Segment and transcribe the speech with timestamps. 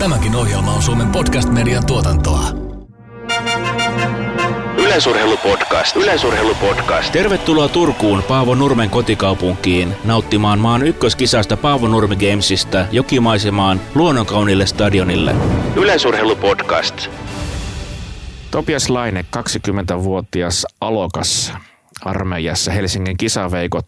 [0.00, 2.44] Tämäkin ohjelma on Suomen podcast-median tuotantoa.
[4.78, 5.96] Yleisurheilupodcast.
[5.96, 7.12] Yleisurheilupodcast.
[7.12, 15.34] Tervetuloa Turkuun Paavo Nurmen kotikaupunkiin nauttimaan maan ykköskisasta Paavo Nurmi Gamesista jokimaisemaan luonnonkaunille stadionille.
[15.76, 17.08] Yleisurheilupodcast.
[18.50, 21.52] Topias Laine, 20-vuotias alokas
[22.04, 23.86] armeijassa Helsingin kisaveikot.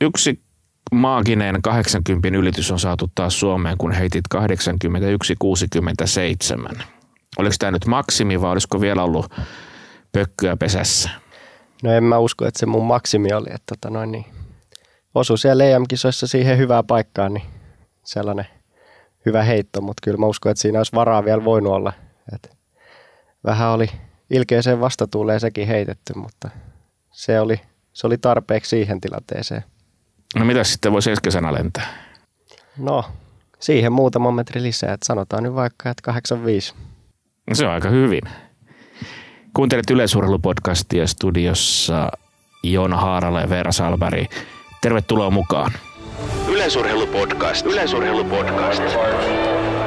[0.00, 0.45] Yksi
[0.92, 4.38] maaginen 80 ylitys on saatu taas Suomeen, kun heitit 81-67.
[7.38, 9.34] Oliko tämä nyt maksimi vai olisiko vielä ollut
[10.12, 11.10] pökkyä pesässä?
[11.82, 14.24] No en mä usko, että se mun maksimi oli, että tota noin, niin
[15.14, 17.46] osui siellä EM-kisoissa siihen hyvään paikkaan, niin
[18.04, 18.46] sellainen
[19.26, 21.92] hyvä heitto, mutta kyllä mä uskon, että siinä olisi varaa vielä voinut olla.
[22.34, 22.56] Et
[23.44, 23.90] vähän oli
[24.30, 26.50] ilkeeseen vastatuuleen sekin heitetty, mutta
[27.12, 27.60] se oli,
[27.92, 29.64] se oli tarpeeksi siihen tilanteeseen.
[30.38, 31.86] No mitä sitten voisi ensi kesänä lentää?
[32.78, 33.04] No,
[33.58, 36.74] siihen muutama metri lisää, että sanotaan nyt vaikka, että 85.
[37.48, 38.22] No se on aika hyvin.
[39.54, 42.08] Kuuntelet yleisurheilupodcastia studiossa
[42.62, 44.30] Joona Haarala ja Veera Salberg.
[44.80, 45.72] Tervetuloa mukaan.
[46.48, 47.66] Yleisurheilupodcast.
[47.66, 48.82] Yleisurheilupodcast.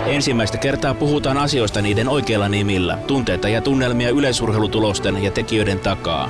[0.06, 2.98] Ensimmäistä kertaa puhutaan asioista niiden oikeilla nimillä.
[3.08, 6.30] Tunteita ja tunnelmia yleisurheilutulosten ja tekijöiden takaa.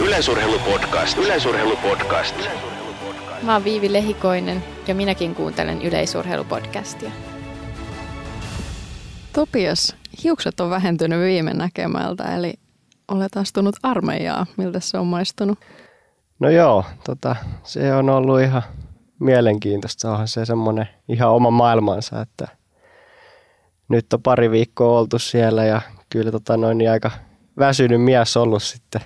[0.00, 1.18] Yleisurheilupodcast.
[1.18, 2.34] Yleisurheilupodcast.
[3.42, 7.10] Mä oon Viivi Lehikoinen ja minäkin kuuntelen yleisurheilupodcastia.
[9.32, 12.54] Topias, hiukset on vähentynyt viime näkemältä, eli
[13.08, 14.46] olet astunut armeijaa.
[14.56, 15.58] Miltä se on maistunut?
[16.40, 18.62] No joo, tota, se on ollut ihan
[19.20, 20.10] mielenkiintoista.
[20.10, 22.48] Onhan se semmoinen ihan oma maailmansa, että
[23.88, 27.10] nyt on pari viikkoa oltu siellä ja kyllä tota noin niin aika
[27.58, 29.00] väsynyt mies ollut sitten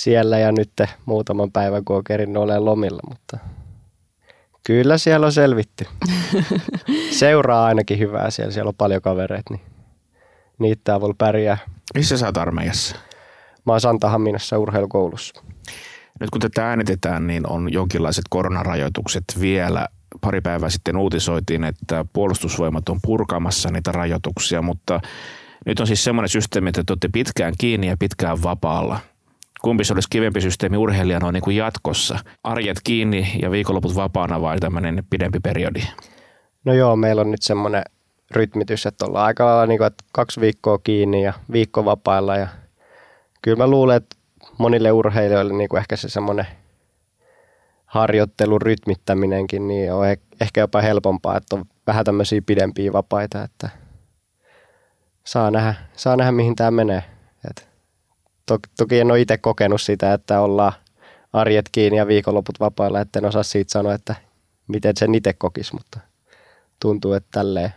[0.00, 0.72] siellä ja nyt
[1.06, 3.38] muutaman päivän, kun on kerinnut olemaan lomilla, mutta
[4.66, 5.86] kyllä siellä on selvitty.
[7.18, 9.60] Seuraa ainakin hyvää siellä, siellä on paljon kavereita, niin
[10.58, 11.58] niitä avulla pärjää.
[11.94, 12.96] Missä sä oot armeijassa?
[13.66, 15.42] Mä oon Santahaminassa urheilukoulussa.
[16.20, 19.88] Nyt kun tätä äänitetään, niin on jonkinlaiset koronarajoitukset vielä.
[20.20, 25.00] Pari päivää sitten uutisoitiin, että puolustusvoimat on purkamassa niitä rajoituksia, mutta
[25.66, 29.00] nyt on siis semmoinen systeemi, että te olette pitkään kiinni ja pitkään vapaalla.
[29.62, 32.18] Kumpi se olisi kivempi systeemi urheilijana niin kuin jatkossa?
[32.44, 35.80] Arjet kiinni ja viikonloput vapaana vai tämmöinen pidempi periodi?
[36.64, 37.82] No joo, meillä on nyt semmoinen
[38.30, 42.36] rytmitys, että ollaan aika lailla niin kuin, että kaksi viikkoa kiinni ja viikko vapailla.
[42.36, 42.48] Ja
[43.42, 44.16] kyllä mä luulen, että
[44.58, 46.46] monille urheilijoille niin kuin ehkä se semmoinen
[47.86, 50.06] harjoittelun rytmittäminenkin niin on
[50.40, 53.68] ehkä jopa helpompaa, että on vähän tämmöisiä pidempiä vapaita, että
[55.24, 57.02] saa nähdä, saa nähdä mihin tämä menee.
[58.76, 60.72] Toki en ole itse kokenut sitä, että ollaan
[61.32, 64.14] arjet kiinni ja viikonloput vapailla, että en osaa siitä sanoa, että
[64.68, 66.00] miten sen itse kokisi, mutta
[66.80, 67.74] tuntuu, että tälleen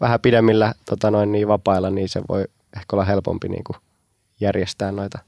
[0.00, 2.44] vähän pidemmillä tota noin, niin vapailla, niin se voi
[2.76, 3.76] ehkä olla helpompi niin kuin
[4.40, 5.18] järjestää noita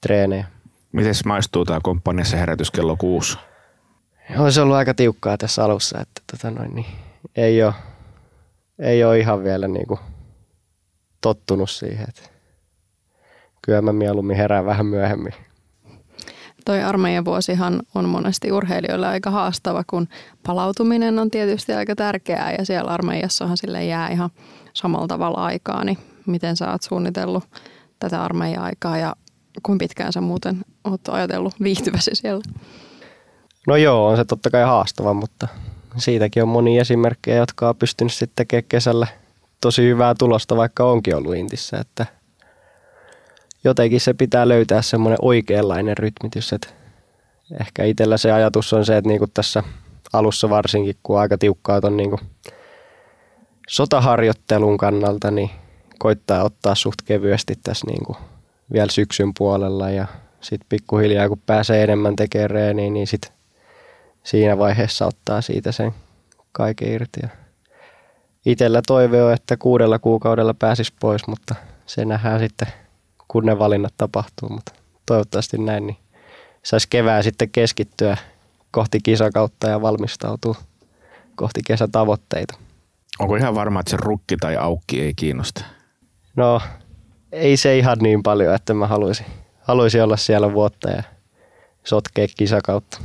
[0.00, 0.44] treenejä.
[0.92, 3.38] Miten maistuu tämä komppaniassa herätys kello kuusi?
[4.38, 6.86] On se ollut aika tiukkaa tässä alussa, että tota noin, niin
[7.36, 7.74] ei, ole,
[8.78, 10.00] ei ole ihan vielä niin kuin
[11.20, 12.06] tottunut siihen.
[12.08, 12.33] Että
[13.64, 15.32] kyllä mä mieluummin herään vähän myöhemmin.
[16.64, 20.08] Toi armeijan vuosihan on monesti urheilijoille aika haastava, kun
[20.46, 24.30] palautuminen on tietysti aika tärkeää ja siellä armeijassahan sille jää ihan
[24.74, 27.44] samalla tavalla aikaa, niin miten sä oot suunnitellut
[27.98, 29.16] tätä armeija-aikaa ja
[29.62, 32.42] kuinka pitkään sä muuten oot ajatellut viihtyväsi siellä?
[33.66, 35.48] No joo, on se totta kai haastava, mutta
[35.96, 39.06] siitäkin on moni esimerkkejä, jotka on pystynyt sitten tekemään kesällä
[39.60, 42.06] tosi hyvää tulosta, vaikka onkin ollut Intissä, että
[43.64, 46.68] jotenkin se pitää löytää semmoinen oikeanlainen rytmitys, että
[47.60, 49.62] ehkä itsellä se ajatus on se, että niinku tässä
[50.12, 52.20] alussa varsinkin, kun aika tiukkaa on niinku
[53.68, 55.50] sotaharjoittelun kannalta, niin
[55.98, 58.16] koittaa ottaa suht kevyesti tässä niinku
[58.72, 60.06] vielä syksyn puolella ja
[60.40, 63.32] sitten pikkuhiljaa kun pääsee enemmän tekemään reeniä, niin sit
[64.22, 65.92] siinä vaiheessa ottaa siitä sen
[66.52, 67.20] kaiken irti.
[67.22, 67.28] Ja
[68.46, 71.54] itellä toive on, että kuudella kuukaudella pääsis pois, mutta
[71.86, 72.68] se nähdään sitten,
[73.34, 74.72] kun ne valinnat tapahtuu, mutta
[75.06, 75.96] toivottavasti näin, niin
[76.62, 78.16] saisi kevää sitten keskittyä
[78.70, 80.56] kohti kisakautta ja valmistautua
[81.36, 82.54] kohti kesätavoitteita.
[83.18, 85.64] Onko ihan varma, että se rukki tai aukki ei kiinnosta?
[86.36, 86.60] No,
[87.32, 89.26] ei se ihan niin paljon, että mä haluaisin,
[89.60, 91.02] haluaisin olla siellä vuotta ja
[91.84, 92.98] sotkea kisakautta.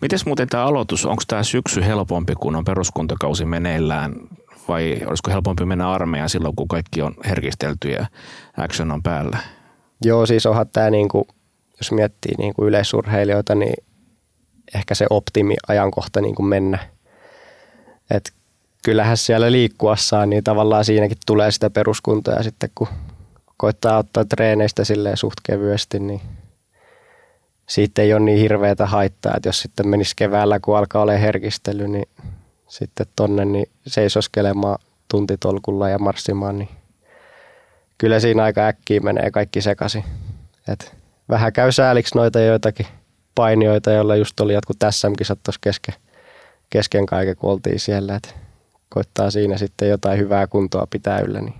[0.00, 4.14] Mites muuten tämä aloitus, onko tämä syksy helpompi, kun on peruskuntakausi meneillään
[4.68, 8.06] vai olisiko helpompi mennä armeijaan silloin, kun kaikki on herkistelty ja
[8.56, 9.38] action on päällä?
[10.04, 11.26] Joo, siis onhan tämä, niinku,
[11.78, 13.84] jos miettii niinku yleisurheilijoita, niin
[14.74, 16.78] ehkä se optimi-ajankohta niinku mennä.
[18.10, 18.32] Et
[18.84, 22.88] kyllähän siellä liikkuessaan, niin tavallaan siinäkin tulee sitä peruskuntoa ja sitten kun
[23.56, 26.20] koittaa ottaa treeneistä silleen suht kevyesti, niin
[27.68, 31.88] siitä ei ole niin hirveätä haittaa, että jos sitten menisi keväällä, kun alkaa olla herkistely,
[31.88, 32.08] niin
[32.68, 34.78] sitten tonne niin seisoskelemaan
[35.10, 36.68] tuntitolkulla ja marssimaan, niin
[38.02, 40.04] kyllä siinä aika äkkiä menee kaikki sekaisin.
[40.68, 40.96] Et
[41.28, 42.86] vähän käy sääliksi noita joitakin
[43.34, 45.94] painioita, joilla just oli jotkut SM-kisat tuossa kesken,
[46.70, 48.14] kesken kaiken, kun oltiin siellä.
[48.16, 48.36] Et
[48.88, 51.40] koittaa siinä sitten jotain hyvää kuntoa pitää yllä.
[51.40, 51.54] Niin.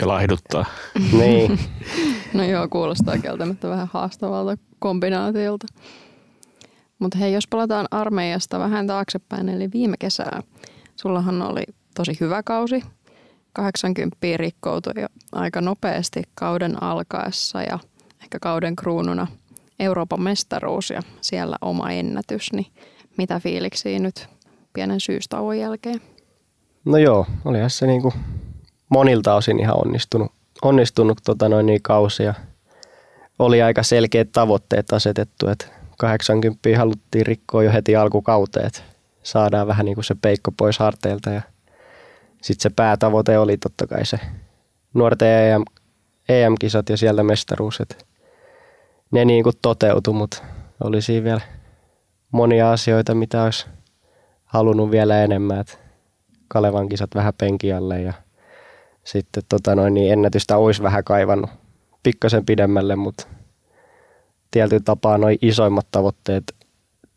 [0.00, 0.64] Ja laihduttaa.
[1.20, 1.58] niin.
[2.34, 5.66] No joo, kuulostaa kieltämättä vähän haastavalta kombinaatiolta.
[6.98, 10.40] Mutta hei, jos palataan armeijasta vähän taaksepäin, eli viime kesää,
[10.96, 11.62] sullahan oli
[11.94, 12.82] tosi hyvä kausi.
[13.52, 17.78] 80 rikkoutui jo aika nopeasti kauden alkaessa ja
[18.22, 19.26] ehkä kauden kruununa
[19.80, 22.52] Euroopan mestaruus ja siellä oma ennätys.
[22.52, 22.66] Niin
[23.16, 24.28] mitä fiiliksiä nyt
[24.72, 26.00] pienen syystauon jälkeen?
[26.84, 28.12] No joo, olihan se niinku
[28.88, 30.32] monilta osin ihan onnistunut,
[30.62, 32.34] onnistunut tota noin niin kausia.
[33.38, 35.66] Oli aika selkeät tavoitteet asetettu, että
[35.98, 38.82] 80 haluttiin rikkoa jo heti alkukauteen, että
[39.22, 41.42] saadaan vähän niin kuin se peikko pois harteilta ja
[42.42, 44.20] sitten se päätavoite oli totta kai se
[44.94, 45.62] nuorten EM,
[46.28, 47.94] EM-kisat ja siellä mestaruus, että
[49.10, 50.42] ne niin kuin toteutui, mutta
[50.84, 51.40] oli siinä vielä
[52.30, 53.66] monia asioita, mitä olisi
[54.44, 55.78] halunnut vielä enemmän, että
[56.48, 58.12] Kalevan kisat vähän penkialle ja
[59.04, 61.50] sitten tota noin, niin ennätystä olisi vähän kaivannut
[62.02, 63.26] pikkasen pidemmälle, mutta
[64.50, 66.54] tietyllä tapaa noin isoimmat tavoitteet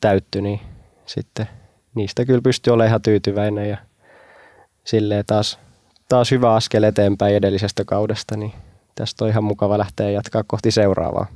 [0.02, 0.60] täytty, niin
[1.06, 1.48] sitten
[1.96, 3.78] niistä kyllä pystyy olemaan ihan tyytyväinen ja
[4.86, 5.60] silleen taas,
[6.10, 8.54] taas hyvä askel eteenpäin edellisestä kaudesta, niin
[8.96, 11.28] tästä on ihan mukava lähteä jatkaa kohti seuraavaa.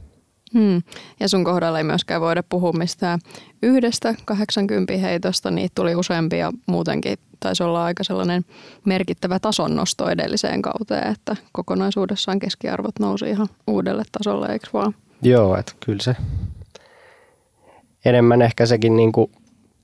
[0.54, 0.82] Hmm.
[1.20, 3.20] Ja sun kohdalla ei myöskään voida puhua mistään
[3.64, 7.18] yhdestä 80 heitosta, niitä tuli useampia muutenkin.
[7.40, 8.46] Taisi olla aika sellainen
[8.86, 14.96] merkittävä tasonnosto edelliseen kauteen, että kokonaisuudessaan keskiarvot nousi ihan uudelle tasolle, eikö vaan?
[15.22, 16.16] Joo, että kyllä se
[18.06, 19.32] enemmän ehkä sekin niin kuin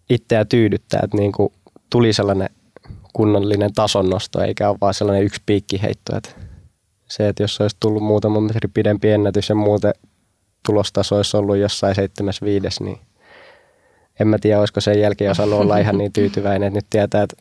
[0.10, 1.54] itseä tyydyttää, että niin kuin
[1.90, 2.50] tuli sellainen
[3.16, 6.18] kunnollinen tasonnosto, eikä ole vaan sellainen yksi piikkiheitto.
[6.18, 6.30] Että
[7.08, 9.94] se, että jos olisi tullut muutama metri pidempi ennätys ja muuten
[10.66, 13.00] tulostaso olisi ollut jossain 75, niin
[14.20, 17.36] en mä tiedä, olisiko sen jälkeen osannut olla ihan niin tyytyväinen, että nyt tietää, että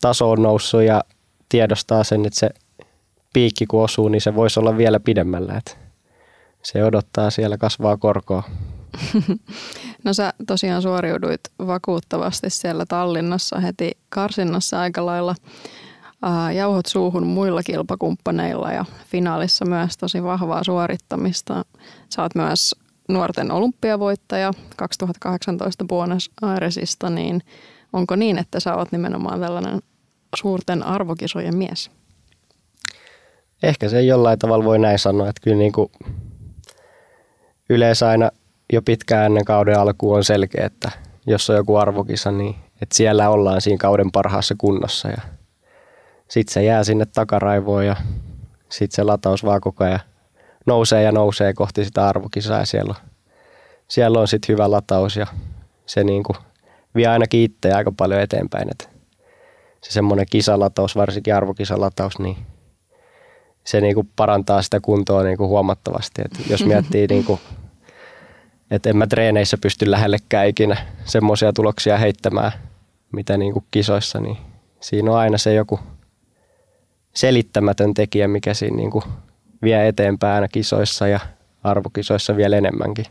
[0.00, 1.04] taso on noussut ja
[1.48, 2.50] tiedostaa sen, että se
[3.32, 5.54] piikki kun osuu, niin se voisi olla vielä pidemmällä.
[5.54, 5.76] Että
[6.62, 8.42] se odottaa siellä kasvaa korkoa.
[10.04, 15.34] No sä tosiaan suoriuduit vakuuttavasti siellä Tallinnassa heti karsinnassa aika lailla
[16.54, 21.64] jauhot suuhun muilla kilpakumppaneilla ja finaalissa myös tosi vahvaa suorittamista.
[22.18, 22.74] Oot myös
[23.08, 27.42] nuorten olympiavoittaja 2018 Buenos Airesista, niin
[27.92, 29.80] onko niin, että sä oot nimenomaan tällainen
[30.36, 31.90] suurten arvokisojen mies?
[33.62, 35.92] Ehkä se jollain tavalla voi näin sanoa, että kyllä niin kuin
[37.68, 38.30] yleensä aina
[38.72, 40.90] jo pitkään ennen kauden alkuun on selkeä, että
[41.26, 45.20] jos on joku arvokisa, niin että siellä ollaan siinä kauden parhaassa kunnossa ja
[46.28, 47.96] sitten se jää sinne takaraivoon ja
[48.68, 50.00] sitten se lataus vaan koko ajan
[50.66, 53.08] nousee ja nousee kohti sitä arvokisaa ja siellä on,
[53.88, 55.26] siellä on sitten hyvä lataus ja
[55.86, 56.32] se niinku
[56.94, 58.68] vie ainakin itseä aika paljon eteenpäin.
[58.70, 58.90] Et
[59.82, 62.36] se semmoinen kisalataus, varsinkin arvokisalataus, niin
[63.64, 66.22] se niinku parantaa sitä kuntoa niinku huomattavasti.
[66.24, 67.40] Et jos miettii, niinku,
[68.72, 72.52] että en mä treeneissä pysty lähellekään ikinä semmoisia tuloksia heittämään,
[73.12, 74.36] mitä niinku kisoissa, niin
[74.80, 75.80] siinä on aina se joku
[77.14, 79.04] selittämätön tekijä, mikä siinä niinku
[79.62, 81.20] vie eteenpäin aina kisoissa ja
[81.62, 83.04] arvokisoissa vielä enemmänkin.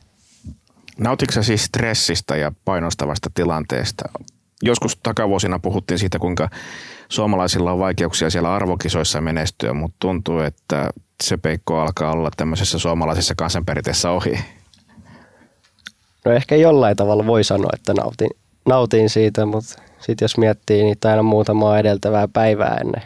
[0.97, 4.09] Nautitko siis stressistä ja painostavasta tilanteesta?
[4.63, 6.49] Joskus takavuosina puhuttiin siitä, kuinka
[7.09, 10.89] suomalaisilla on vaikeuksia siellä arvokisoissa menestyä, mutta tuntuu, että
[11.23, 14.39] se peikko alkaa olla tämmöisessä suomalaisessa kansanperinteessä ohi.
[16.25, 18.29] No ehkä jollain tavalla voi sanoa, että nautin,
[18.65, 23.01] nautin siitä, mutta sitten jos miettii niitä aina muutamaa edeltävää päivää ennen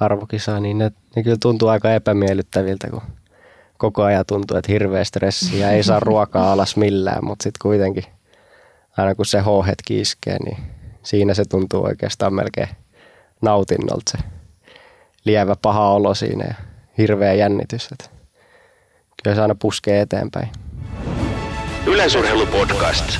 [0.00, 3.02] arvokisaa, niin ne, ne kyllä tuntuu aika epämiellyttäviltä, kun
[3.78, 8.04] koko ajan tuntuu, että hirveä stressi ja ei saa ruokaa alas millään, mutta sitten kuitenkin
[8.96, 10.56] aina kun se H-hetki iskee, niin
[11.02, 12.68] siinä se tuntuu oikeastaan melkein
[13.42, 14.18] nautinnolta se
[15.24, 16.54] lievä paha olo siinä ja
[16.98, 17.88] hirveä jännitys.
[17.92, 18.04] Että
[19.22, 20.48] kyllä se aina puskee eteenpäin.
[21.86, 23.18] Yleisurheilupodcast.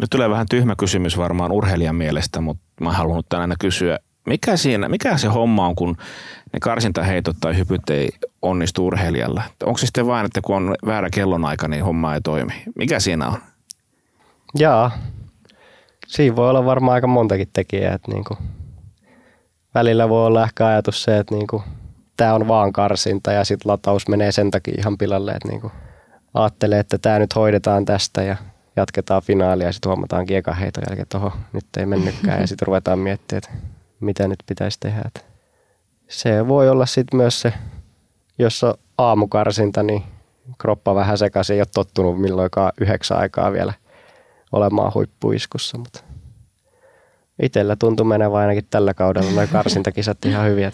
[0.00, 4.88] Nyt tulee vähän tyhmä kysymys varmaan urheilijan mielestä, mutta mä haluan tänään kysyä, mikä, siinä,
[4.88, 5.96] mikä se homma on, kun
[6.52, 8.08] ne karsintaheitot tai hypyt ei
[8.42, 9.42] onnistu urheilijalla?
[9.64, 12.52] Onko se sitten vain, että kun on väärä kellonaika, niin homma ei toimi?
[12.74, 13.38] Mikä siinä on?
[14.58, 14.90] Jaa,
[16.06, 17.94] siinä voi olla varmaan aika montakin tekijää.
[17.94, 18.38] Että niin kuin,
[19.74, 21.62] välillä voi olla ehkä ajatus se, että niin kuin,
[22.18, 25.72] tämä on vaan karsinta ja sitten lataus menee sen takia ihan pilalle, että niin kuin,
[26.34, 28.36] ajattelee, että tämä nyt hoidetaan tästä ja
[28.76, 32.98] jatketaan finaalia ja sitten huomataan kiekan heiton jälkeen, että nyt ei mennytkään ja sitten ruvetaan
[32.98, 33.50] miettimään, että
[34.00, 35.02] mitä nyt pitäisi tehdä.
[35.06, 35.20] Että
[36.08, 37.52] se voi olla sitten myös se,
[38.38, 40.02] jos on aamukarsinta, niin
[40.58, 43.72] kroppa vähän sekaisin, ei ole tottunut milloinkaan yhdeksän aikaa vielä
[44.52, 46.00] olemaan huippuiskussa, mutta
[47.42, 50.72] itsellä tuntui menevän ainakin tällä kaudella noin karsintakisat ihan hyviä.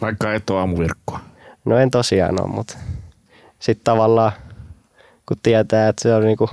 [0.00, 1.20] Vaikka et ole aamuvirkkoa.
[1.64, 2.78] No en tosiaan ole, mutta
[3.58, 4.32] sitten tavallaan
[5.28, 6.50] kun tietää, että se on niinku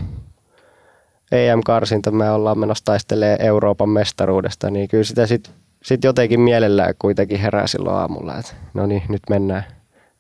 [1.32, 5.54] EM-karsinta, me ollaan menossa taistelemaan Euroopan mestaruudesta, niin kyllä sitä sitten
[5.84, 9.64] sit jotenkin mielellään kuitenkin herää silloin aamulla, että no niin, nyt mennään.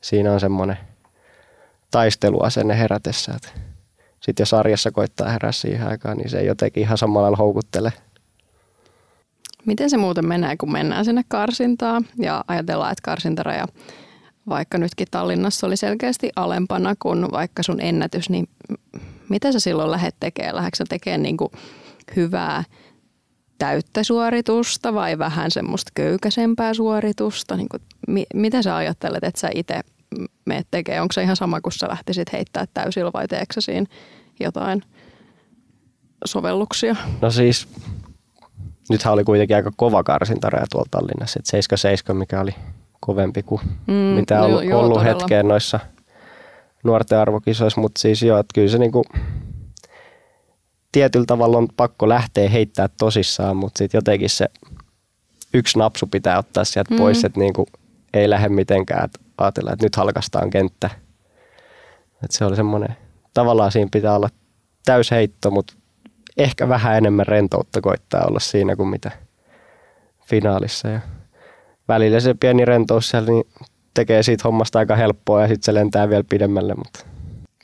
[0.01, 0.77] Siinä on semmoinen
[1.91, 3.38] taisteluasenne herätessä,
[4.19, 7.93] sitten jos arjessa koittaa herää siihen aikaan, niin se jotenkin ihan samalla lailla houkuttele.
[9.66, 13.68] Miten se muuten menee, kun mennään sinne karsintaan ja ajatellaan, että karsintaraja
[14.50, 18.50] vaikka nytkin Tallinnassa oli selkeästi alempana kuin vaikka sun ennätys, niin
[19.30, 20.56] mitä sä silloin lähdet tekemään?
[20.56, 21.38] Lähdetkö sä tekemään niin
[22.16, 22.63] hyvää
[23.58, 27.56] täyttä suoritusta vai vähän semmoista köykäisempää suoritusta?
[27.56, 29.82] Niin kuin, mi- mitä sä ajattelet, että sä itse
[30.46, 31.01] meet tekemään?
[31.01, 33.86] Onko se ihan sama, kun sä lähtisit heittää täysillä vai teekö sä siinä
[34.39, 34.82] jotain
[36.25, 36.96] sovelluksia?
[37.22, 37.68] No siis,
[38.89, 42.55] nythän oli kuitenkin aika kova karsintaraja tuolla Tallinnassa, että 77, mikä oli
[43.00, 45.79] kovempi kuin mm, mitä on ollut, joo, ollut hetkeen noissa
[46.84, 49.05] nuorten arvokisoissa, mutta siis joo, että kyllä se niinku,
[50.91, 54.46] tietyllä tavalla on pakko lähteä heittää tosissaan, mutta sitten jotenkin se
[55.53, 56.98] yksi napsu pitää ottaa sieltä mm.
[56.98, 57.65] pois, että niinku,
[58.13, 60.89] ei lähde mitenkään, että ajatellaan, että nyt halkastaan kenttä.
[62.24, 62.98] Että se oli semmoinen,
[63.34, 64.29] tavallaan siinä pitää olla
[64.86, 65.74] täysheitto, mutta
[66.39, 69.12] ehkä vähän enemmän rentoutta koittaa olla siinä kuin mitä
[70.25, 70.88] finaalissa.
[70.88, 71.00] Ja
[71.88, 73.43] välillä se pieni rentous siellä niin
[73.93, 76.75] tekee siitä hommasta aika helppoa ja sitten se lentää vielä pidemmälle.
[76.75, 77.05] Mutta.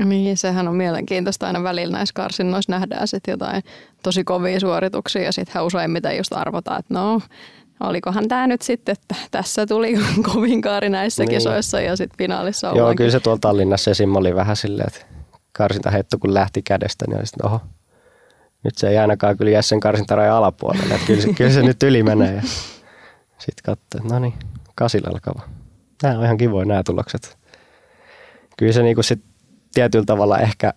[0.05, 3.63] Niin, sehän on mielenkiintoista aina välillä näissä karsinnoissa nähdään sitten jotain
[4.03, 7.21] tosi kovia suorituksia ja sitten useimmiten just arvotaan, että no,
[7.79, 9.93] olikohan tämä nyt sitten, että tässä tuli
[10.33, 11.29] kovin kaari näissä niin.
[11.29, 14.15] kisoissa ja sitten finaalissa Joo, kyllä se tuolla Tallinnassa esim.
[14.15, 15.05] oli vähän silleen, että
[15.51, 17.61] karsintaheitto kun lähti kädestä, niin oli sitten, oho,
[18.65, 21.83] nyt se ei ainakaan kyllä jää sen karsintarajan alapuolelle, että kyllä se, kyllä se nyt
[21.83, 22.41] yli menee.
[23.37, 24.33] Sitten katsoo, että no niin,
[24.75, 25.41] kasilla alkava.
[26.03, 27.37] Nämä on ihan kivoja nämä tulokset.
[28.57, 29.23] Kyllä se niinku sit
[29.73, 30.73] tietyllä tavalla ehkä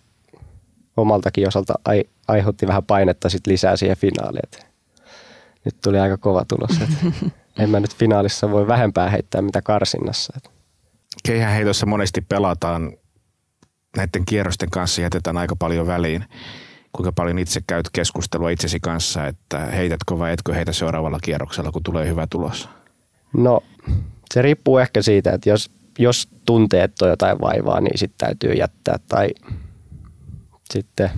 [0.97, 4.42] omaltakin osalta ai, aiheutti vähän painetta sit lisää siihen finaaliin.
[4.45, 4.66] Et
[5.64, 6.80] nyt tuli aika kova tulos.
[6.80, 7.14] Et
[7.59, 10.33] en mä nyt finaalissa voi vähempää heittää mitä karsinnassa.
[10.37, 10.50] Et.
[11.23, 12.92] Keihäheitossa monesti pelataan
[13.97, 16.25] näiden kierrosten kanssa jätetään aika paljon väliin.
[16.99, 21.83] Kuinka paljon itse käyt keskustelua itsesi kanssa, että heitätkö vai etkö heitä seuraavalla kierroksella, kun
[21.83, 22.69] tulee hyvä tulos?
[23.37, 23.62] No
[24.35, 28.52] se riippuu ehkä siitä, että jos, jos tuntee, että on jotain vaivaa, niin sitten täytyy
[28.52, 28.99] jättää.
[29.09, 29.28] Tai
[30.73, 31.11] sitten,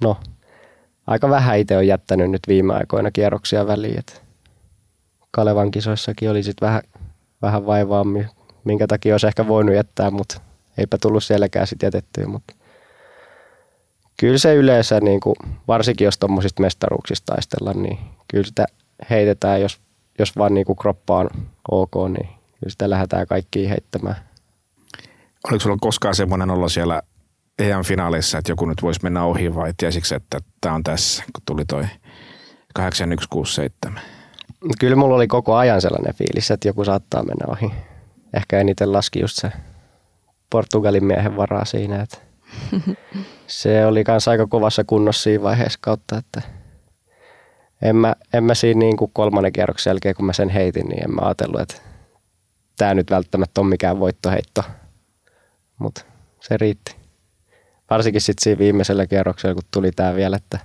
[0.00, 0.16] no
[1.06, 3.98] aika vähän itse on jättänyt nyt viime aikoina kierroksia väliin.
[3.98, 4.22] Et
[5.30, 6.82] Kalevan kisoissakin oli sitten vähän,
[7.42, 8.04] vähän vaivaa,
[8.64, 10.40] minkä takia olisi ehkä voinut jättää, mutta
[10.78, 12.26] eipä tullut sielläkään sitten jätettyä.
[12.26, 12.54] Mutta
[14.16, 15.36] kyllä se yleensä, niin kuin,
[15.68, 18.66] varsinkin jos tuommoisista mestaruuksista taistellaan, niin kyllä sitä
[19.10, 19.80] heitetään, jos,
[20.18, 21.30] jos vaan niin kuin kroppa on
[21.70, 24.16] ok, niin kyllä sitä lähdetään kaikkiin heittämään.
[25.50, 27.02] Oliko sulla koskaan semmoinen olla siellä
[27.58, 31.64] EM-finaaleissa, että joku nyt voisi mennä ohi vai tiesikö, että tämä on tässä, kun tuli
[31.64, 31.84] toi
[32.74, 34.00] 8167?
[34.78, 37.72] Kyllä mulla oli koko ajan sellainen fiilis, että joku saattaa mennä ohi.
[38.34, 39.52] Ehkä eniten laski just se
[40.50, 42.18] Portugalin miehen varaa siinä, että
[43.46, 46.42] se oli myös aika kovassa kunnossa siinä vaiheessa kautta, että
[47.82, 51.04] en mä, en mä siinä niin kuin kolmannen kierroksen jälkeen, kun mä sen heitin, niin
[51.04, 51.74] en mä ajatellut, että
[52.76, 54.62] tämä nyt välttämättä on mikään voittoheitto.
[55.78, 56.04] Mutta
[56.40, 56.96] se riitti.
[57.90, 60.58] Varsinkin sitten siinä viimeisellä kierroksella, kun tuli tämä vielä, että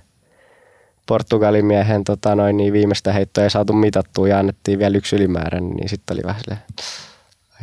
[1.06, 5.70] Portugalin miehen tota noin, niin viimeistä heittoa ei saatu mitattua ja annettiin vielä yksi ylimääräinen,
[5.70, 6.62] niin sitten oli vähän silleen,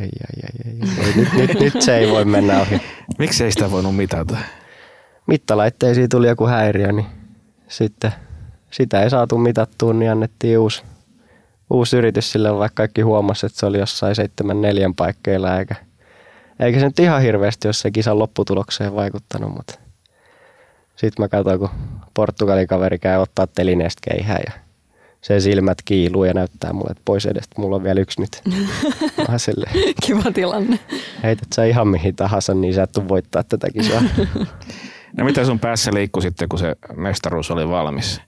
[0.00, 1.12] ai, ai, ai, ai, ai.
[1.16, 2.80] Nyt, nyt, nyt, se ei voi mennä ohi.
[3.18, 4.36] Miksi ei sitä voinut mitata?
[5.26, 7.06] Mittalaitteisiin tuli joku häiriö, niin
[7.68, 8.12] sitten
[8.70, 10.82] sitä ei saatu mitattua, niin annettiin uusi,
[11.70, 15.74] uusi yritys sille, vaikka kaikki huomasi, että se oli jossain 7-4 paikkeilla, eikä,
[16.60, 19.74] eikä se nyt ihan hirveästi, jos se kisan lopputulokseen vaikuttanut, mutta
[20.96, 21.70] sitten mä katsoin, kun
[22.14, 24.67] Portugalin kaveri käy ottaa telineestä keihää ja
[25.20, 28.42] se silmät kiiluu ja näyttää mulle, että pois edestä, mulla on vielä yksi nyt.
[29.28, 29.70] Mä sille,
[30.06, 30.78] Kiva tilanne.
[31.22, 34.02] Heität sä ihan mihin tahansa, niin sä et voittaa tätä kisaa.
[35.16, 38.20] No mitä sun päässä liikkui sitten, kun se mestaruus oli valmis?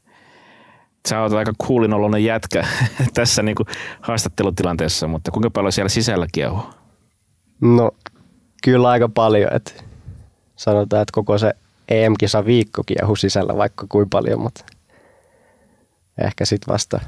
[1.08, 2.66] Sä oot aika kuulinoloinen jätkä
[3.14, 3.66] tässä niin kuin
[4.00, 6.62] haastattelutilanteessa, mutta kuinka paljon siellä sisällä kiehuu?
[7.60, 7.90] No
[8.64, 9.72] kyllä aika paljon, että
[10.56, 11.52] sanotaan, että koko se
[11.88, 14.64] EM-kisa viikko kiehu sisällä vaikka kuin paljon, mutta
[16.24, 17.00] ehkä sitten vasta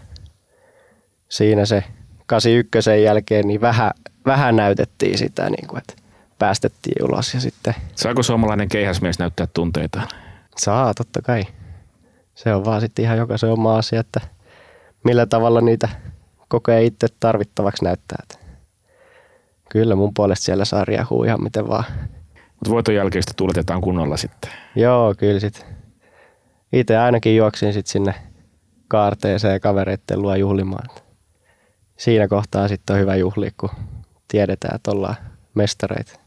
[1.29, 1.85] siinä se
[2.27, 3.91] 81 jälkeen niin vähän,
[4.27, 5.95] vähän näytettiin sitä, niin kuin, että
[6.39, 10.09] päästettiin ulos ja sitten Saako suomalainen keihäsmies näyttää tunteitaan?
[10.59, 11.45] saa totta kai.
[12.35, 14.21] Se on vaan sitten ihan jokaisen oma asia, että
[15.05, 15.89] millä tavalla niitä
[16.49, 18.19] kokee itse tarvittavaksi näyttää.
[18.23, 18.47] Että
[19.69, 21.85] kyllä mun puolesta siellä saa riehua ihan miten vaan.
[22.35, 24.51] Mutta voiton jälkeistä tuuletetaan kunnolla sitten.
[24.77, 25.67] Joo, kyllä sit.
[26.73, 28.15] Itse ainakin juoksin sit sinne
[28.93, 30.89] kaarteeseen kavereitten luo juhlimaan.
[31.99, 33.71] Siinä kohtaa sitten on hyvä juhli, kun
[34.29, 35.15] tiedetään, että ollaan
[35.55, 36.21] mestareita.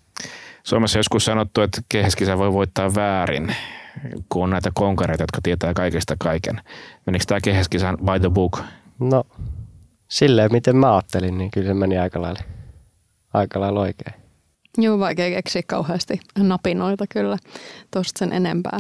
[0.64, 3.56] Suomessa joskus sanottu, että keihäskisä voi voittaa väärin,
[4.30, 6.62] kun on näitä konkareita, jotka tietää kaikesta kaiken.
[7.06, 8.60] Menikö tämä keihäskisä by the book?
[9.00, 9.24] No,
[10.08, 12.42] silleen miten mä ajattelin, niin kyllä se meni aika lailla,
[13.34, 14.14] aika lailla oikein.
[14.78, 17.38] Joo, vaikea keksiä kauheasti napinoita kyllä
[17.92, 18.80] tuosta sen enempää.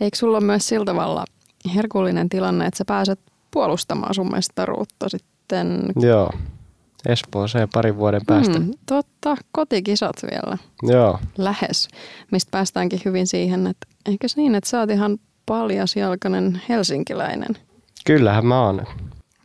[0.00, 1.24] Eikö sulla ole myös sillä tavalla
[1.68, 3.20] herkullinen tilanne, että sä pääset
[3.50, 5.92] puolustamaan sun mestaruutta sitten?
[6.00, 6.30] Joo,
[7.08, 8.58] Espooseen parin vuoden päästä.
[8.58, 10.58] Hmm, totta, kotikisat vielä.
[10.82, 11.88] Joo, Lähes.
[12.32, 17.56] Mistä päästäänkin hyvin siihen, että eikös niin, että sä oot ihan paljasjalkainen helsinkiläinen.
[18.06, 18.86] kyllähän mä oon.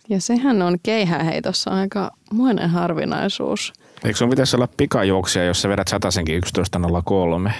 [0.09, 3.73] Ja sehän on keihäheitossa aika muinen harvinaisuus.
[4.03, 6.41] Eikö sun pitäisi olla pikajuoksia, jos sä vedät satasenkin
[7.47, 7.51] 11.03?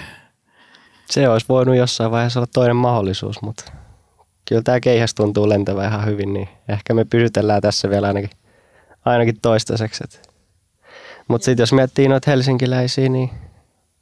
[1.10, 3.72] Se olisi voinut jossain vaiheessa olla toinen mahdollisuus, mutta
[4.52, 8.30] kyllä tämä keihäs tuntuu lentävän ihan hyvin, niin ehkä me pysytellään tässä vielä ainakin,
[9.04, 10.04] ainakin toistaiseksi.
[11.28, 13.30] Mutta sitten jos miettii noita helsinkiläisiä, niin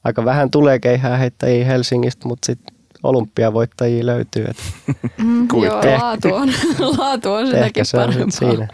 [0.04, 4.45] aika vähän tulee keihää heittäjiä Helsingistä, mutta sitten olympiavoittajia löytyy.
[4.45, 4.57] Et
[5.19, 6.49] Mm, joo, laatu on,
[6.99, 8.30] laatu on sitäkin se on parempaa.
[8.30, 8.69] sit siinä.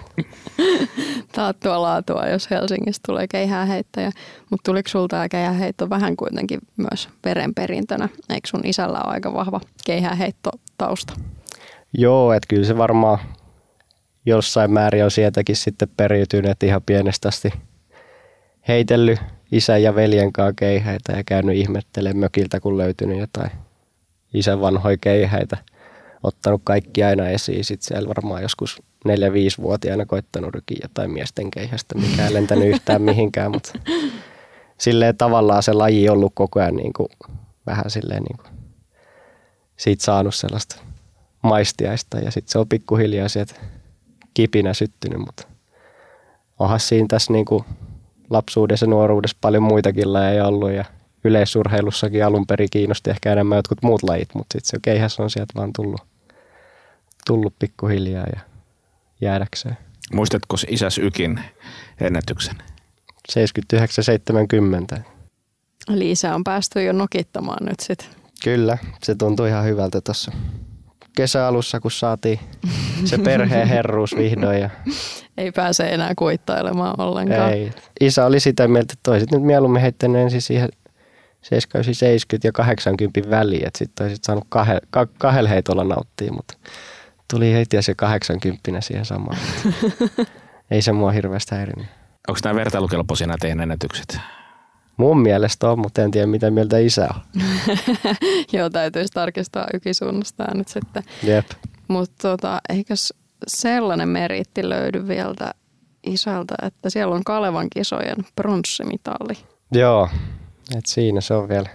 [1.33, 4.11] Taattua laatua, jos Helsingistä tulee keihääheittäjä.
[4.51, 8.09] Mutta tuliko sulta tämä keihääheitto vähän kuitenkin myös verenperintönä?
[8.29, 11.15] Eikö sun isällä ole aika vahva keihääheittotausta?
[11.99, 13.19] Joo, että kyllä se varmaan
[14.27, 17.53] jossain määrin on sieltäkin sitten periytynyt, ihan pienestä asti
[18.69, 19.19] heitellyt
[19.53, 23.51] isän ja veljen kanssa keihäitä ja käynyt ihmettelemään mökiltä, kun löytynyt jotain
[24.35, 25.57] isän vanhoja keihäitä.
[26.23, 27.65] Ottanut kaikki aina esiin.
[27.65, 33.51] Sitten siellä varmaan joskus 4-5-vuotiaana koittanut rykiä jotain miesten keihästä, mikä ei lentänyt yhtään mihinkään,
[33.51, 33.73] mutta
[34.79, 37.09] silleen tavallaan se laji on ollut koko ajan niin kuin,
[37.67, 38.49] vähän silleen niin kuin,
[39.77, 40.86] siitä saanut sellaista
[41.47, 43.55] maistiaista ja sitten se on pikkuhiljaa sieltä
[44.35, 45.47] kipinä syttynyt, mutta
[46.59, 47.65] onhan siinä tässä niin kuin
[48.31, 50.85] lapsuudessa ja nuoruudessa paljon muitakin lajeja ollut ja
[51.25, 55.53] yleisurheilussakin alun perin kiinnosti ehkä enemmän jotkut muut lajit, mutta sitten se keihäs on sieltä
[55.57, 56.01] vaan tullut,
[57.27, 58.41] tullut pikkuhiljaa ja
[59.21, 59.77] jäädäkseen.
[60.13, 61.41] Muistatko isäs Ykin
[62.01, 62.55] ennätyksen?
[64.97, 65.01] 79-70.
[65.95, 68.09] Eli isä on päästy jo nokittamaan nyt sitten.
[68.45, 70.33] Kyllä, se tuntui ihan hyvältä tuossa
[71.17, 72.41] kesäalussa, kun saatiin
[73.05, 74.71] se perheen herruus vihdoin ja
[75.37, 77.53] Ei pääse enää kuittailemaan ollenkaan.
[77.53, 77.71] Ei.
[78.01, 80.69] Isä oli sitä mieltä, että toisit nyt mieluummin heittänyt ensin siihen
[81.43, 86.55] 79, 70 ja 80 väliin, että sitten olisit saanut kahde, ka, kahdella heitolla nauttia, mutta
[87.31, 89.39] tuli heti se 80 siihen samaan.
[90.71, 91.87] Ei se mua hirveästi häirinyt.
[92.29, 94.19] Onko nämä vertailukelpoisia nämä teidän ennätykset?
[94.97, 97.43] Mun mielestä on, mutta en tiedä mitä mieltä isä on.
[98.53, 101.03] Joo, täytyisi tarkistaa ykisuunnasta tää nyt sitten.
[101.23, 101.47] Jep.
[101.89, 103.15] Mutta tota, eikös
[103.47, 105.53] sellainen meriitti löydy vielä
[106.07, 109.35] isältä, että siellä on Kalevan kisojen pronssimitalli.
[109.73, 110.09] Joo,
[110.77, 111.69] et siinä se on vielä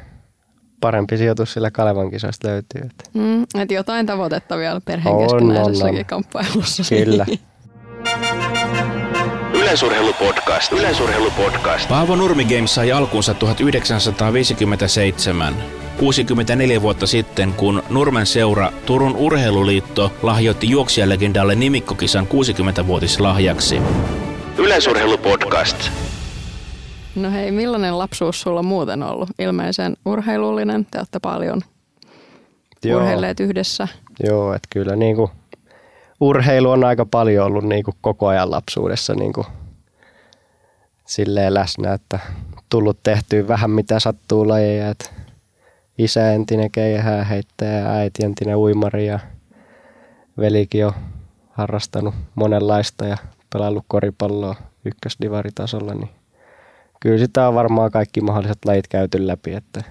[0.81, 2.81] parempi sijoitus sillä Kalevan kisoista löytyy.
[2.81, 3.03] Että.
[3.13, 6.05] Mm, et jotain tavoitetta vielä perheen On, keskinäisessäkin on, on.
[6.05, 6.83] kamppailussa.
[6.89, 7.25] Kyllä.
[9.71, 10.71] Yleisurheilupodcast.
[10.71, 11.89] Yleisurheilupodcast.
[11.89, 15.53] Paavo Nurmi Games sai alkunsa 1957.
[15.97, 23.81] 64 vuotta sitten, kun Nurmen seura Turun Urheiluliitto lahjoitti juoksijalegendalle nimikkokisan 60-vuotislahjaksi.
[24.57, 25.89] Yleisurheilupodcast.
[27.15, 29.29] No hei, millainen lapsuus sulla on muuten ollut?
[29.39, 31.61] Ilmeisen urheilullinen, te olette paljon
[32.83, 32.99] Joo.
[32.99, 33.87] urheilleet yhdessä.
[34.23, 35.31] Joo, että kyllä niin kuin,
[36.21, 39.45] urheilu on aika paljon ollut niin kuin koko ajan lapsuudessa niin kuin,
[41.11, 42.19] silleen läsnä, että
[42.69, 45.09] tullut tehtyä vähän mitä sattuu lajeja, että
[45.97, 49.19] isä entinen keihää heittäjä ja äiti entinen uimari ja
[50.37, 50.93] velikin on
[51.49, 53.17] harrastanut monenlaista ja
[53.53, 56.09] pelannut koripalloa ykkösdivaritasolla, niin
[56.99, 59.83] kyllä sitä on varmaan kaikki mahdolliset lajit käyty läpi, että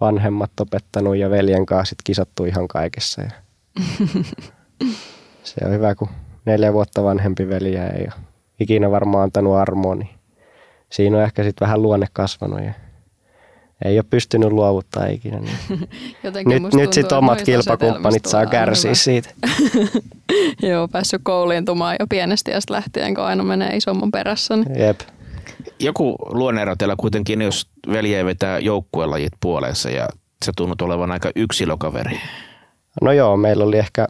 [0.00, 3.22] vanhemmat opettanut ja veljen kanssa sit kisattu ihan kaikessa.
[3.22, 3.30] Ja
[5.44, 6.08] se on hyvä, kun
[6.44, 10.10] neljä vuotta vanhempi veli ei ole ikinä varmaan antanut armoa, niin
[10.90, 12.72] siinä on ehkä sitten vähän luonne kasvanut ja
[13.84, 15.38] ei ole pystynyt luovuttaa ikinä.
[15.38, 15.58] Niin.
[16.24, 19.28] Jotenkin nyt nyt sitten omat kilpakumppanit saa kärsiä siitä.
[20.70, 24.56] Joo, päässyt kouliintumaan jo pienesti ja sitten lähtien, kun aina menee isomman perässä.
[24.56, 24.80] Niin.
[24.80, 25.00] Jep.
[25.78, 30.08] Joku luonneero teillä kuitenkin, jos velje vetää joukkuelajit puoleensa ja
[30.44, 32.20] se tunnut olevan aika yksilökaveri.
[33.02, 34.06] No joo, meillä oli ehkä,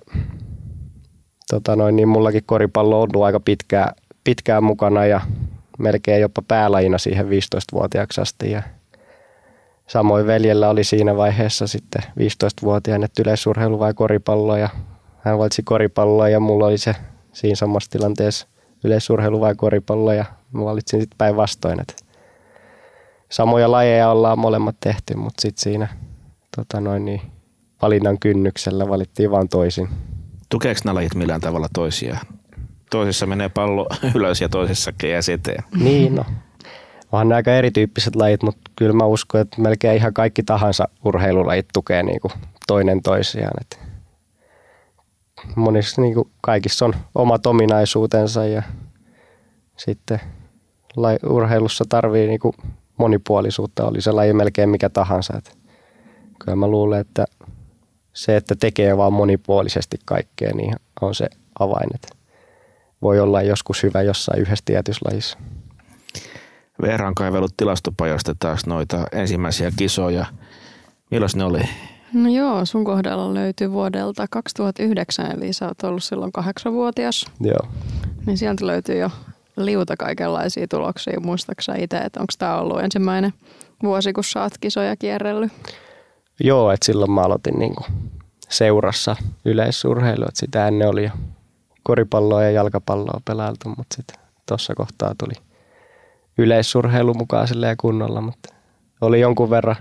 [1.50, 3.94] tota noin, niin mullakin koripallo on ollut aika pitkään,
[4.24, 5.20] pitkään mukana ja
[5.78, 8.50] melkein jopa päälajina siihen 15-vuotiaaksi asti.
[8.50, 8.62] Ja
[9.86, 14.68] samoin veljellä oli siinä vaiheessa sitten 15-vuotiaan, että yleisurheilu vai koripallo ja
[15.18, 16.94] hän valitsi koripalloa ja mulla oli se
[17.32, 18.46] siinä samassa tilanteessa
[18.84, 21.78] yleisurheilu vai koripallo ja mä valitsin sitten päinvastoin,
[23.30, 25.88] samoja lajeja ollaan molemmat tehty, mutta sitten siinä
[26.56, 27.20] tota noin, niin,
[27.82, 29.88] valinnan kynnyksellä valittiin vaan toisin.
[30.48, 32.26] Tukeeko nämä lajit millään tavalla toisiaan?
[32.92, 35.64] Toisessa menee pallo ylös ja toisessa jää eteen.
[35.80, 36.24] Niin, no.
[37.12, 41.66] Onhan nämä aika erityyppiset lajit, mutta kyllä mä uskon, että melkein ihan kaikki tahansa urheilulajit
[41.72, 42.32] tukee niin kuin
[42.66, 43.52] toinen toisiaan.
[43.60, 43.80] Et
[45.56, 48.62] monissa niin kuin kaikissa on omat ominaisuutensa ja
[49.76, 50.20] sitten
[51.26, 52.54] urheilussa tarvii niin kuin
[52.98, 55.34] monipuolisuutta, oli se laji melkein mikä tahansa.
[55.38, 55.58] Et
[56.38, 57.24] kyllä mä luulen, että
[58.12, 61.26] se, että tekee vaan monipuolisesti kaikkea, niin on se
[61.58, 61.94] avain.
[61.94, 62.21] Että
[63.02, 65.38] voi olla joskus hyvä jossain yhdessä tietyssä lajissa.
[66.82, 70.26] Veera on kaivellut tilastopajasta taas noita ensimmäisiä kisoja.
[71.10, 71.60] Milloin ne oli?
[72.12, 77.26] No joo, sun kohdalla löytyy vuodelta 2009, eli sä oot ollut silloin kahdeksanvuotias.
[77.40, 77.68] Joo.
[78.26, 79.10] Niin sieltä löytyy jo
[79.56, 81.20] liuta kaikenlaisia tuloksia.
[81.20, 83.32] Muistaaksä itse, että onko tämä ollut ensimmäinen
[83.82, 85.52] vuosi, kun sä oot kisoja kierrellyt?
[86.40, 87.86] Joo, että silloin mä aloitin niin kuin
[88.48, 91.10] seurassa yleisurheilu, että sitä ennen oli jo
[91.82, 94.16] koripalloa ja jalkapalloa pelailtu, mutta sitten
[94.48, 95.34] tuossa kohtaa tuli
[96.38, 98.54] yleisurheilu mukaan silleen kunnolla, mutta
[99.00, 99.76] oli jonkun verran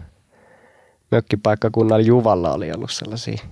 [1.12, 3.44] mökkipaikkakunnalla Juvalla oli ollut sellaisia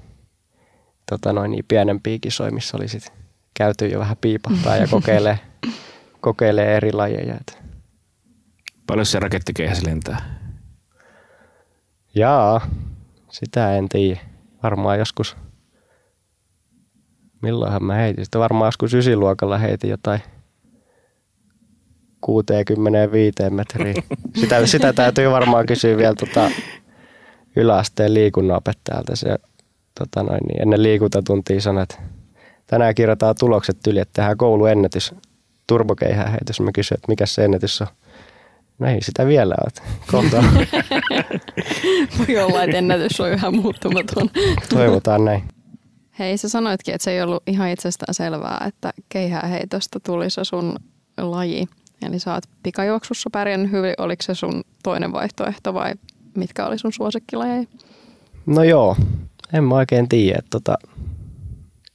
[1.10, 3.14] tota noin, niin pienempiä kisoja, missä oli sitten
[3.54, 5.40] käyty jo vähän piipahtaa ja kokeilee,
[6.22, 7.36] kokeilee eri lajeja.
[8.88, 10.40] Paljon se rakettikeihäs lentää?
[12.16, 12.68] Jaa,
[13.30, 14.20] sitä en tiedä.
[14.64, 15.38] Varmaan joskus,
[17.42, 20.20] milloinhan mä heitin sitä, varmaan joskus ysiluokalla heitin jotain
[22.22, 23.94] 65 metriä.
[24.40, 26.52] Sitä, sitä täytyy varmaan kysyä vielä tota
[27.56, 29.16] yläasteen liikunnanopettajalta.
[29.16, 29.36] Se
[30.00, 31.96] tota noin, niin ennen liikuntatuntia sanoi, että
[32.68, 35.16] tänään kirjataan tulokset yli, että tehdään kouluennätys
[35.68, 36.60] turbokeihää heitos.
[36.60, 37.88] Mä kysyin, että mikä se ennätys on.
[38.80, 39.88] No ei sitä vielä ole.
[40.12, 40.44] Kohta.
[42.18, 44.30] Voi olla, että ennätys on yhä muuttumaton.
[44.70, 45.44] Toivotaan näin.
[46.20, 50.76] Hei, sä sanoitkin, että se ei ollut ihan itsestään selvää, että keihääheitosta tuli se sun
[51.18, 51.68] laji.
[52.08, 53.94] Eli sä oot pikajuoksussa pärjännyt hyvin.
[53.98, 55.94] Oliko se sun toinen vaihtoehto vai
[56.36, 57.64] mitkä oli sun suosikkilajeja?
[58.46, 58.96] No joo,
[59.54, 60.40] en mä oikein tiedä.
[60.50, 60.78] Tota,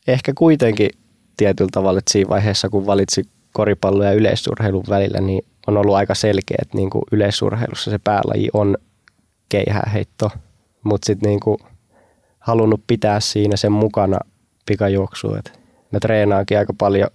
[0.07, 0.91] ehkä kuitenkin
[1.37, 6.15] tietyllä tavalla, että siinä vaiheessa kun valitsi koripallo ja yleisurheilun välillä, niin on ollut aika
[6.15, 8.77] selkeä, että niin kuin yleisurheilussa se päälaji on
[9.49, 10.31] keihääheitto,
[10.85, 11.59] mutta sitten niin kuin
[12.45, 14.19] halunnut pitää siinä sen mukana
[14.67, 15.39] pikajuoksua.
[15.39, 15.61] Et
[15.93, 17.09] mä treenaankin aika paljon,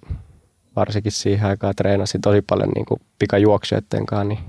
[0.76, 4.40] varsinkin siihen aikaan treenasin tosi paljon niin kuin pikajuoksijoiden kanssa, niin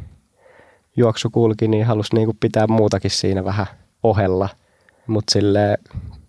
[0.97, 3.67] juoksu kulki, niin halusi niin kuin pitää muutakin siinä vähän
[4.03, 4.49] ohella.
[5.07, 5.79] Mutta sille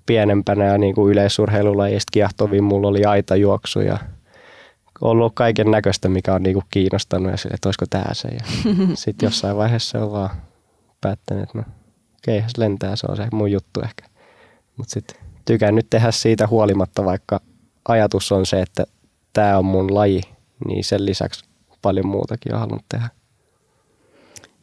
[0.06, 3.98] pienempänä ja niin kuin yleisurheilulajista kiehtovin mulla oli aitajuoksu ja
[5.02, 8.30] ollut kaiken näköistä, mikä on niinku kiinnostanut ja sille, että olisiko tämä se.
[8.94, 10.30] Sitten jossain vaiheessa on vaan
[11.02, 11.64] päättänyt, että no
[12.22, 14.11] keihäs lentää, se on se mun juttu ehkä.
[14.78, 17.40] Mutta sitten tykään nyt tehdä siitä huolimatta, vaikka
[17.88, 18.84] ajatus on se, että
[19.34, 20.22] tämä on mun laji,
[20.68, 21.46] niin sen lisäksi
[21.82, 23.10] paljon muutakin on halunnut tehdä.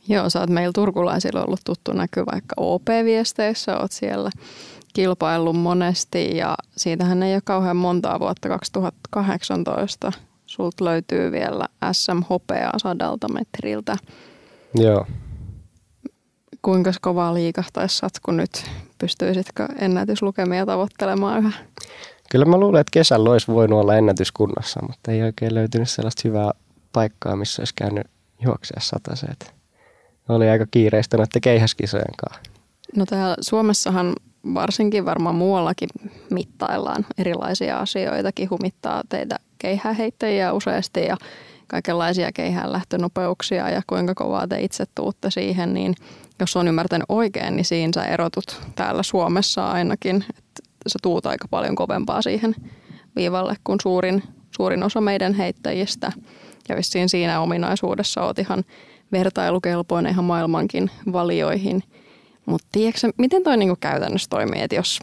[0.09, 4.31] Joo, sä oot meillä turkulaisilla ollut tuttu näky vaikka OP-viesteissä, oot siellä
[4.95, 10.13] kilpaillut monesti ja siitähän ei ole kauhean montaa vuotta 2018
[10.47, 13.97] sulta löytyy vielä SM hopeaa sadalta metriltä.
[14.75, 15.07] Joo.
[16.63, 18.71] Kuinka kovaa liikahtaisi satku nyt?
[18.99, 21.53] Pystyisitkö ennätyslukemia tavoittelemaan yhä?
[22.31, 26.51] Kyllä mä luulen, että kesällä olisi voinut olla ennätyskunnassa, mutta ei oikein löytynyt sellaista hyvää
[26.93, 28.07] paikkaa, missä olisi käynyt
[28.45, 29.55] juoksea sataseet.
[30.29, 32.51] Oli aika kiireistä noiden keihäskisojen kanssa.
[32.97, 34.13] No täällä Suomessahan
[34.55, 35.89] varsinkin varmaan muuallakin
[36.31, 38.33] mittaillaan erilaisia asioita.
[38.33, 41.17] Kihumittaa teitä keihäheittäjiä useasti ja
[41.69, 45.95] kaikenlaisia keihään lähtönopeuksia ja kuinka kovaa te itse tuutte siihen, niin
[46.41, 51.49] jos on ymmärtänyt oikein, niin siinä sä erotut täällä Suomessa ainakin, että sä tuut aika
[51.49, 52.55] paljon kovempaa siihen
[53.17, 56.13] viivalle kuin suurin, suurin osa meidän heittäjistä.
[56.69, 58.65] Ja vissiin siinä ominaisuudessa oot ihan
[59.13, 61.83] vertailukelpoinen ihan maailmankin valioihin.
[62.47, 64.99] Mutta tiedätkö, miten toi niinku käytännössä toimii, että jos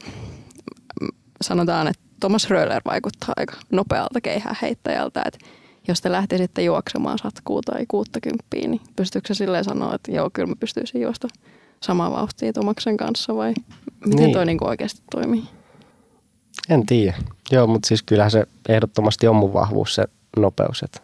[1.41, 5.39] sanotaan, että Thomas Röller vaikuttaa aika nopealta keihäheittäjältä, että
[5.88, 10.48] jos te lähtisitte juoksemaan satkuu tai kuuttakymppiä, niin pystyykö se silleen sanoa, että joo, kyllä
[10.48, 11.28] mä pystyisin juosta
[11.84, 13.54] samaa vauhtia Tomaksen kanssa vai
[14.06, 14.34] miten niin.
[14.34, 15.43] toi niinku oikeasti toimii?
[16.69, 17.17] En tiedä.
[17.52, 20.06] Joo, mutta siis kyllähän se ehdottomasti on mun vahvuus se
[20.38, 20.84] nopeus.
[20.84, 21.02] Että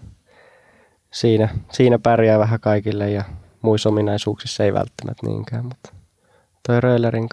[1.11, 3.23] siinä, siinä pärjää vähän kaikille ja
[3.61, 5.93] muissa ominaisuuksissa ei välttämättä niinkään, mutta
[6.67, 6.81] toi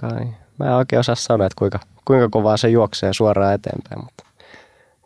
[0.00, 4.04] kanssa, niin mä en oikein osaa sanoa, että kuinka, kuinka kovaa se juoksee suoraan eteenpäin,
[4.04, 4.24] mutta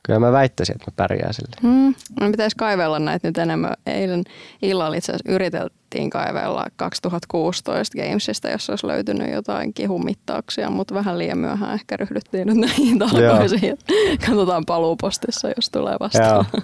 [0.02, 1.56] kyllä mä väittäisin, että mä pärjää sille.
[1.62, 1.94] Hmm.
[2.20, 3.74] No pitäisi kaivella näitä nyt enemmän.
[3.86, 4.24] Eilen
[4.62, 11.38] illalla itse asiassa yriteltiin kaivella 2016 Gamesista, jossa olisi löytynyt jotain kihumittauksia, mutta vähän liian
[11.38, 13.78] myöhään ehkä ryhdyttiin nyt näihin talkoisiin.
[14.26, 16.44] Katsotaan paluupostissa, jos tulee vastaan.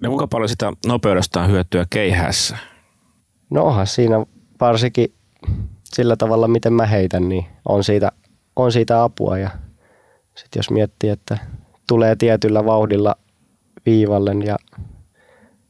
[0.00, 2.56] No kuinka paljon sitä nopeudesta on hyötyä keihässä?
[3.50, 4.26] No onhan siinä
[4.60, 5.14] varsinkin
[5.84, 8.12] sillä tavalla, miten mä heitän, niin on siitä,
[8.56, 9.38] on siitä apua.
[9.38, 9.50] Ja
[10.34, 11.38] sitten jos miettii, että
[11.86, 13.16] tulee tietyllä vauhdilla
[13.86, 14.56] viivalle ja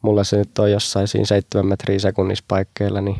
[0.02, 3.16] mulla se nyt on jossain siinä 7 metriä sekunnissa paikkeilla, niin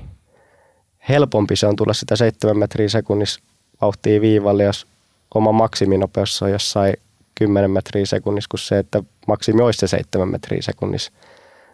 [1.09, 3.41] helpompi se on tulla sitä 7 metriä sekunnissa
[3.81, 4.87] vauhtia viivalle, jos
[5.35, 6.95] oma maksiminopeus on jossain
[7.35, 11.13] 10 metriä sekunnissa, kuin se, että maksimi olisi se 7 metriä sekunnissa.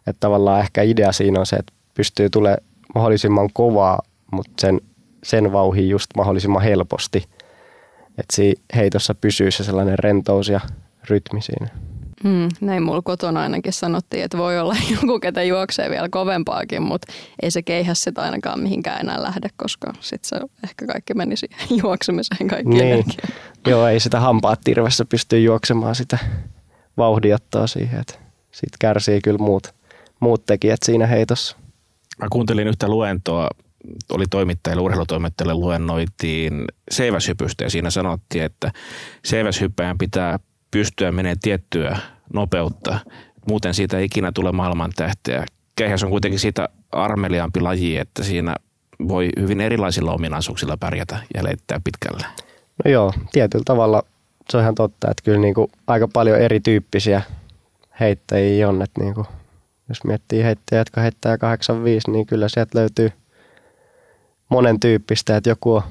[0.07, 2.63] Että tavallaan ehkä idea siinä on se, että pystyy tulemaan
[2.95, 4.81] mahdollisimman kovaa, mutta sen,
[5.23, 7.25] sen vauhin just mahdollisimman helposti.
[8.19, 10.61] Että siinä heitossa pysyy se sellainen rentous ja
[11.09, 11.69] rytmi siinä.
[12.25, 17.13] Mm, näin mulla kotona ainakin sanottiin, että voi olla joku, ketä juoksee vielä kovempaakin, mutta
[17.43, 21.59] ei se keihä sitä ainakaan mihinkään enää lähde, koska sitten se ehkä kaikki meni siihen
[21.83, 23.05] juoksemiseen kaikki niin.
[23.67, 26.19] Joo, ei sitä hampaat tirvessä pysty juoksemaan sitä
[26.97, 28.15] vauhdiottaa siihen, että
[28.53, 29.75] sitten kärsii kyllä muut,
[30.21, 31.57] muut tekijät siinä heitossa.
[32.19, 33.49] Mä kuuntelin yhtä luentoa,
[34.13, 38.73] oli toimittajille, urheilutoimittajille luennoitiin seiväshypystä ja siinä sanottiin, että
[39.25, 40.39] seiväshyppäjän pitää
[40.71, 41.99] pystyä menee tiettyä
[42.35, 42.99] nopeutta.
[43.49, 45.47] Muuten siitä ei ikinä tule maailman tähteä.
[45.77, 48.57] Keihäs on kuitenkin siitä armeliaampi laji, että siinä
[49.09, 52.27] voi hyvin erilaisilla ominaisuuksilla pärjätä ja leittää pitkälle.
[52.85, 54.03] No joo, tietyllä tavalla
[54.51, 57.23] se on ihan totta, että kyllä niin kuin aika paljon erityyppisiä
[58.01, 58.83] heittäjiä on.
[58.83, 59.27] Että niin kuin,
[59.89, 63.13] jos miettii heittäjiä, jotka heittää 85, niin kyllä sieltä löytyy
[64.49, 65.83] monen tyyppistä, että joku on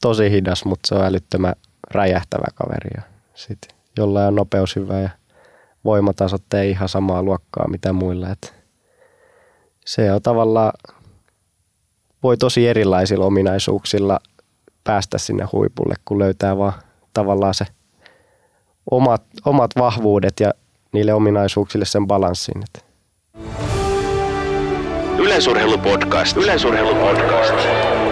[0.00, 1.54] tosi hidas, mutta se on älyttömän
[1.90, 2.90] räjähtävä kaveri.
[2.96, 3.02] Ja
[3.34, 5.10] sitten jollain on nopeus hyvä ja
[5.84, 8.30] voimatasot ei ihan samaa luokkaa mitä muilla.
[8.30, 8.54] Et
[9.86, 10.72] se on tavallaan,
[12.22, 14.20] voi tosi erilaisilla ominaisuuksilla
[14.84, 16.72] päästä sinne huipulle, kun löytää vaan
[17.14, 17.66] tavallaan se
[18.90, 20.50] omat, omat vahvuudet ja
[20.92, 22.64] niille ominaisuuksille sen balanssin.
[25.18, 26.36] Yleisurheilupodcast.
[26.36, 28.09] Yleisurheilupodcast.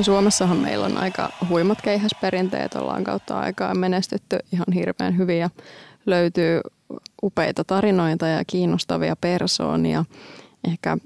[0.00, 5.50] No Suomessahan meillä on aika huimat keihäsperinteet, ollaan kautta aikaa menestytty ihan hirveän hyvin ja
[6.06, 6.60] löytyy
[7.22, 10.04] upeita tarinoita ja kiinnostavia persoonia.
[10.68, 10.96] Ehkä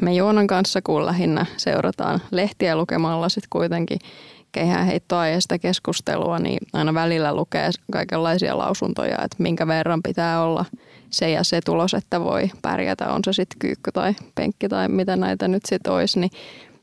[0.00, 3.98] me Joonan kanssa, kun lähinnä seurataan lehtiä lukemalla sitten kuitenkin
[4.52, 10.64] keihäänheittoa ja sitä keskustelua, niin aina välillä lukee kaikenlaisia lausuntoja, että minkä verran pitää olla
[11.10, 15.16] se ja se tulos, että voi pärjätä, on se sitten kyykky tai penkki tai mitä
[15.16, 16.30] näitä nyt sitten olisi, niin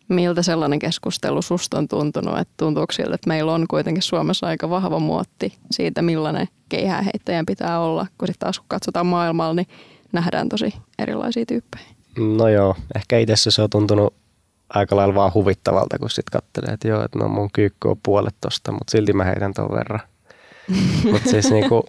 [0.09, 2.39] Miltä sellainen keskustelu susta on tuntunut?
[2.39, 7.79] Että tuntuuko siltä, että meillä on kuitenkin Suomessa aika vahva muotti siitä, millainen keihääheittäjän pitää
[7.79, 9.67] olla, kun sitten taas kun katsotaan maailmalla, niin
[10.11, 11.85] nähdään tosi erilaisia tyyppejä.
[12.17, 14.13] No joo, ehkä itse se on tuntunut
[14.69, 18.35] aika lailla vaan huvittavalta, kun sitten katselee, että joo, että no mun kyykky on puolet
[18.41, 19.99] tosta, mutta silti mä heitän ton verran.
[21.11, 21.85] mutta siis niinku,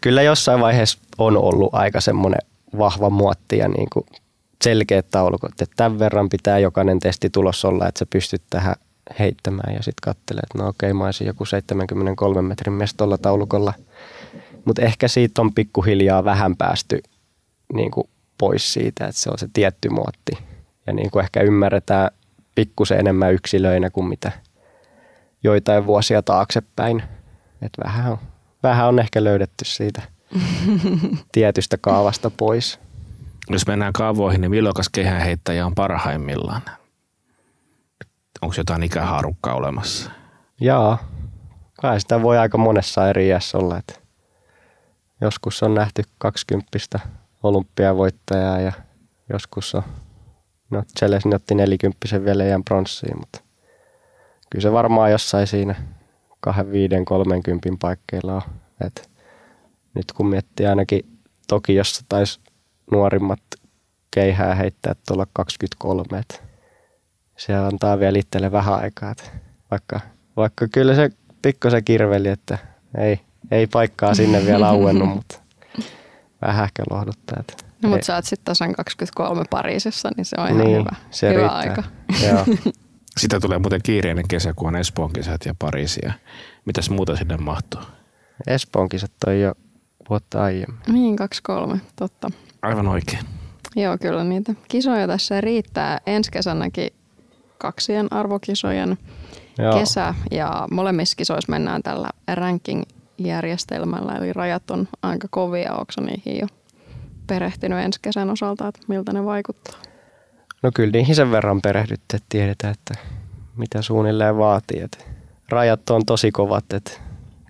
[0.00, 2.40] kyllä jossain vaiheessa on ollut aika semmoinen
[2.78, 4.06] vahva muotti ja niinku
[4.62, 8.74] selkeät taulukot, että tämän verran pitää jokainen testi tulos olla, että sä pystyt tähän
[9.18, 13.74] heittämään ja sitten katselee, että no okei, mä olisin joku 73 metrin mies tuolla taulukolla.
[14.64, 17.02] Mutta ehkä siitä on pikkuhiljaa vähän päästy
[17.72, 20.38] niin kuin pois siitä, että se on se tietty muotti.
[20.86, 22.10] Ja niin kuin ehkä ymmärretään
[22.54, 24.32] pikkusen enemmän yksilöinä kuin mitä
[25.44, 27.02] joitain vuosia taaksepäin.
[27.62, 28.18] Että vähän on,
[28.62, 30.02] vähän on ehkä löydetty siitä
[31.32, 32.80] tietystä kaavasta pois
[33.50, 36.62] jos mennään kaavoihin, niin milloinkas kehäheittäjä on parhaimmillaan?
[38.42, 40.10] Onko jotain ikähaarukkaa olemassa?
[40.60, 40.98] Jaa,
[41.80, 43.78] kai sitä voi aika monessa eri iässä olla.
[43.78, 43.94] Että
[45.20, 47.00] joskus on nähty 20
[47.42, 48.72] olympiavoittajaa ja
[49.32, 49.82] joskus on,
[50.70, 53.40] no Chelsea otti 40 vielä jään pronssiin, mutta
[54.50, 55.74] kyllä se varmaan jossain siinä
[56.40, 58.42] kahden, viiden, kolmenkympin paikkeilla on.
[58.86, 59.10] Et
[59.94, 62.40] nyt kun miettii ainakin Tokiossa taisi
[62.92, 63.40] nuorimmat
[64.10, 66.34] keihää heittää tuolla 23, että
[67.36, 69.14] se antaa vielä itselle vähän aikaa.
[69.70, 70.00] Vaikka,
[70.36, 71.10] vaikka kyllä se
[71.42, 72.58] pikkusen kirveli, että
[72.98, 75.40] ei, ei paikkaa sinne vielä auennut, mutta
[76.42, 77.36] vähän ehkä lohduttaa.
[77.40, 80.90] Että No, mutta sä oot sitten tasan 23 Pariisissa, niin se on ihan niin, hyvä,
[81.10, 81.58] se hyvä riittää.
[81.58, 81.82] aika.
[82.26, 82.72] Joo.
[83.20, 86.12] Sitä tulee muuten kiireinen kesä, kun on Espoon kesät ja Pariisia.
[86.64, 87.80] Mitäs muuta sinne mahtuu?
[88.46, 89.54] Espoon kisat toi jo
[90.10, 90.80] vuotta aiemmin.
[90.88, 92.30] Niin, 23, totta.
[92.62, 93.24] Aivan oikein.
[93.76, 96.00] Joo, kyllä niitä kisoja tässä riittää.
[96.06, 96.90] Ensi kesänäkin
[97.58, 98.98] kaksien arvokisojen
[99.58, 99.78] Joo.
[99.78, 105.72] kesä ja molemmissa kisoissa mennään tällä ranking-järjestelmällä, eli rajat on aika kovia.
[105.72, 106.46] Onko niihin jo
[107.26, 109.78] perehtynyt ensi kesän osalta, että miltä ne vaikuttaa?
[110.62, 112.94] No kyllä niihin sen verran perehdytte, että tiedetään, että
[113.56, 114.80] mitä suunnilleen vaatii.
[114.80, 114.98] Että
[115.48, 116.92] rajat on tosi kovat, että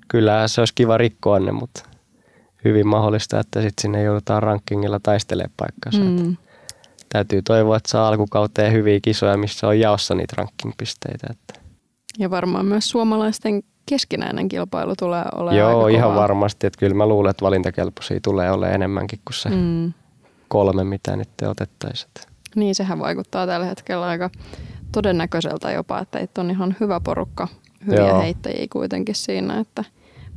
[0.09, 1.83] kyllä se olisi kiva rikkoa ne, mutta
[2.64, 6.25] hyvin mahdollista, että sitten sinne joudutaan rankingilla taistelemaan paikkansa.
[6.25, 6.37] Mm.
[7.09, 11.27] Täytyy toivoa, että saa alkukauteen hyviä kisoja, missä on jaossa niitä ranking-pisteitä.
[11.31, 11.61] Että
[12.18, 16.22] Ja varmaan myös suomalaisten keskinäinen kilpailu tulee olemaan Joo, aika ihan kovaa.
[16.22, 16.66] varmasti.
[16.66, 19.92] Että kyllä mä luulen, että valintakelpoisia tulee olemaan enemmänkin kuin se mm.
[20.48, 22.11] Kolme, mitä nyt te otettaisiin.
[22.57, 24.31] Niin, sehän vaikuttaa tällä hetkellä aika
[24.92, 27.48] todennäköiseltä jopa, että on ihan hyvä porukka,
[27.87, 28.20] hyviä Joo.
[28.20, 29.85] heittäjiä kuitenkin siinä, että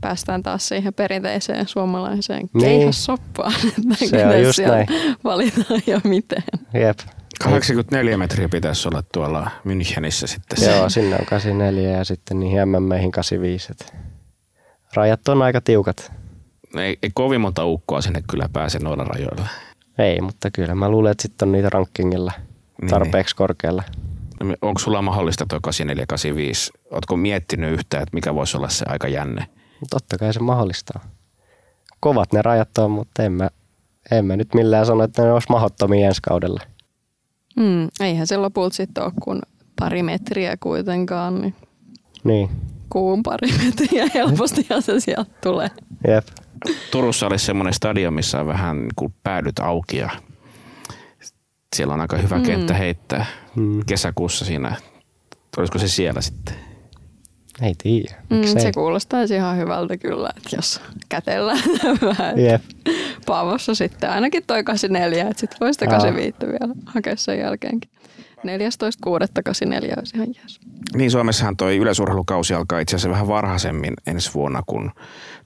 [0.01, 2.61] päästään taas siihen perinteiseen suomalaiseen Niin.
[2.65, 4.87] keihässoppaan, että Se on just siellä näin.
[5.23, 6.43] valitaan ja miten.
[6.73, 6.99] Jep.
[7.43, 10.65] 84 metriä pitäisi olla tuolla Münchenissä sitten.
[10.75, 13.71] Joo, sinne on 84 ja sitten niihin MMEihin 85.
[13.71, 13.93] Et
[14.93, 16.11] Rajat on aika tiukat.
[16.77, 19.47] Ei, ei kovin monta ukkoa sinne kyllä pääse noilla rajoilla.
[19.97, 22.31] Ei, mutta kyllä mä luulen, että sitten on niitä rankingilla
[22.81, 23.83] Niin, tarpeeksi korkealla.
[24.61, 26.71] Onko sulla mahdollista tuo 84 85?
[26.91, 29.45] Oletko miettinyt yhtään, että mikä voisi olla se aika jänne?
[29.89, 31.05] Totta kai se mahdollistaa.
[31.99, 33.49] Kovat ne rajat on, mutta en mä,
[34.11, 36.61] en mä nyt millään sano, että ne olisi mahdottomia ensi kaudella.
[37.55, 39.41] Mm, eihän se lopulta sitten ole kuin
[39.79, 41.55] pari metriä kuitenkaan, niin
[42.23, 42.49] Niin,
[42.89, 45.69] kuun pari metriä helpostihan se sieltä tulee.
[46.07, 46.27] jep.
[46.91, 50.09] Turussa olisi semmoinen stadion, missä on vähän niin kuin päädyt auki ja
[51.75, 52.43] siellä on aika hyvä Mm.
[52.43, 53.85] kenttä heittää Mm.
[53.85, 54.75] kesäkuussa siinä.
[55.57, 56.55] Olisiko se siellä sitten?
[57.61, 58.15] Ei tiedä.
[58.29, 61.63] Mm, se kuulostaisi ihan hyvältä kyllä, että jos kätellään
[62.01, 62.39] vähän.
[62.39, 62.61] Jep.
[63.25, 65.91] Paavossa sitten ainakin toi 84, että sitten voi sitä Aa.
[65.91, 67.89] 85 vielä hakea sen jälkeenkin.
[68.45, 70.59] 14.6.84 olisi ihan jees.
[70.95, 74.91] Niin Suomessahan toi yleisurheilukausi alkaa itse asiassa vähän varhaisemmin ensi vuonna, kun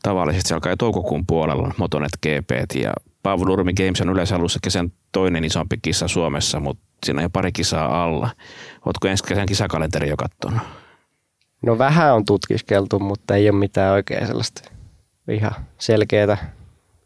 [0.03, 2.93] tavallisesti se alkaa jo toukokuun puolella Motonet GP ja
[3.23, 7.29] Paavo Nurmi Games on yleensä alussa kesän toinen isompi kisa Suomessa, mutta siinä on jo
[7.29, 8.29] pari kisaa alla.
[8.85, 10.61] Oletko ensi kesän kisakalenteri jo kattonut?
[11.61, 14.71] No vähän on tutkiskeltu, mutta ei ole mitään oikein sellaista
[15.31, 16.37] ihan selkeätä,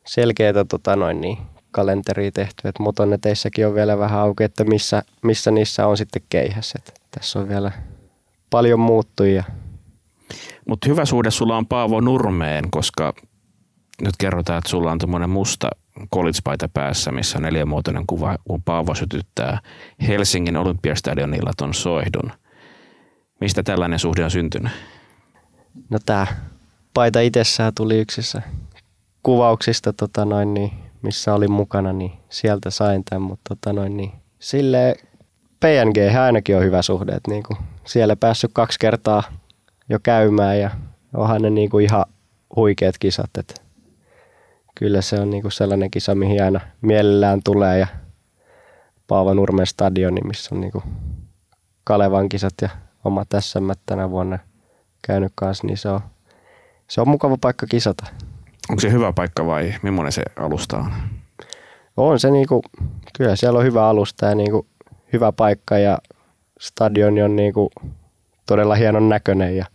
[0.08, 1.38] selkeätä tota noin niin,
[1.72, 2.68] kalenteria tehty.
[2.68, 6.74] Et motoneteissäkin on vielä vähän auki, että missä, missä niissä on sitten keihäs.
[6.76, 7.72] Et tässä on vielä
[8.50, 9.44] paljon muuttuja.
[10.68, 13.13] Mutta hyvä suhde sulla on Paavo Nurmeen, koska
[14.02, 15.70] nyt kerrotaan, että sulla on tuommoinen musta
[16.16, 19.60] college-paita päässä, missä on neljämuotoinen kuva, kun Paavo sytyttää
[20.08, 22.32] Helsingin Olympiastadionilla ton soihdun.
[23.41, 24.72] Mistä tällainen suhde on syntynyt?
[25.89, 26.28] No tämä
[26.93, 28.41] paita itsessään tuli yksissä
[29.24, 34.12] kuvauksista, tota noin, niin, missä olin mukana, niin sieltä sain tämän, mutta tota noin, niin,
[34.39, 34.96] sille
[35.60, 39.24] PNG ainakin on hyvä suhde, että niin kuin siellä päässyt kaksi kertaa
[39.89, 40.72] jo käymään ja
[41.17, 42.06] onhan ne niin kuin ihan
[42.56, 43.54] huikeat kisat, että
[44.76, 47.88] kyllä se on niin kuin sellainen kisa, mihin aina mielellään tulee ja
[49.08, 50.84] Paavo Nurmen stadioni, missä on niin kuin
[51.84, 52.69] Kalevan kisat ja
[53.04, 54.39] omat SM tänä vuonna
[55.08, 56.00] käynyt kanssa, niin se on,
[56.88, 58.06] se on mukava paikka kisata.
[58.70, 60.92] Onko se hyvä paikka vai millainen se alusta on?
[61.98, 62.62] On se niinku,
[63.18, 64.68] kyllä siellä on hyvä alusta ja niinku
[65.14, 65.97] hyvä paikka ja
[66.60, 67.72] stadioni on niinku
[68.45, 69.66] todella hienon näköinen ja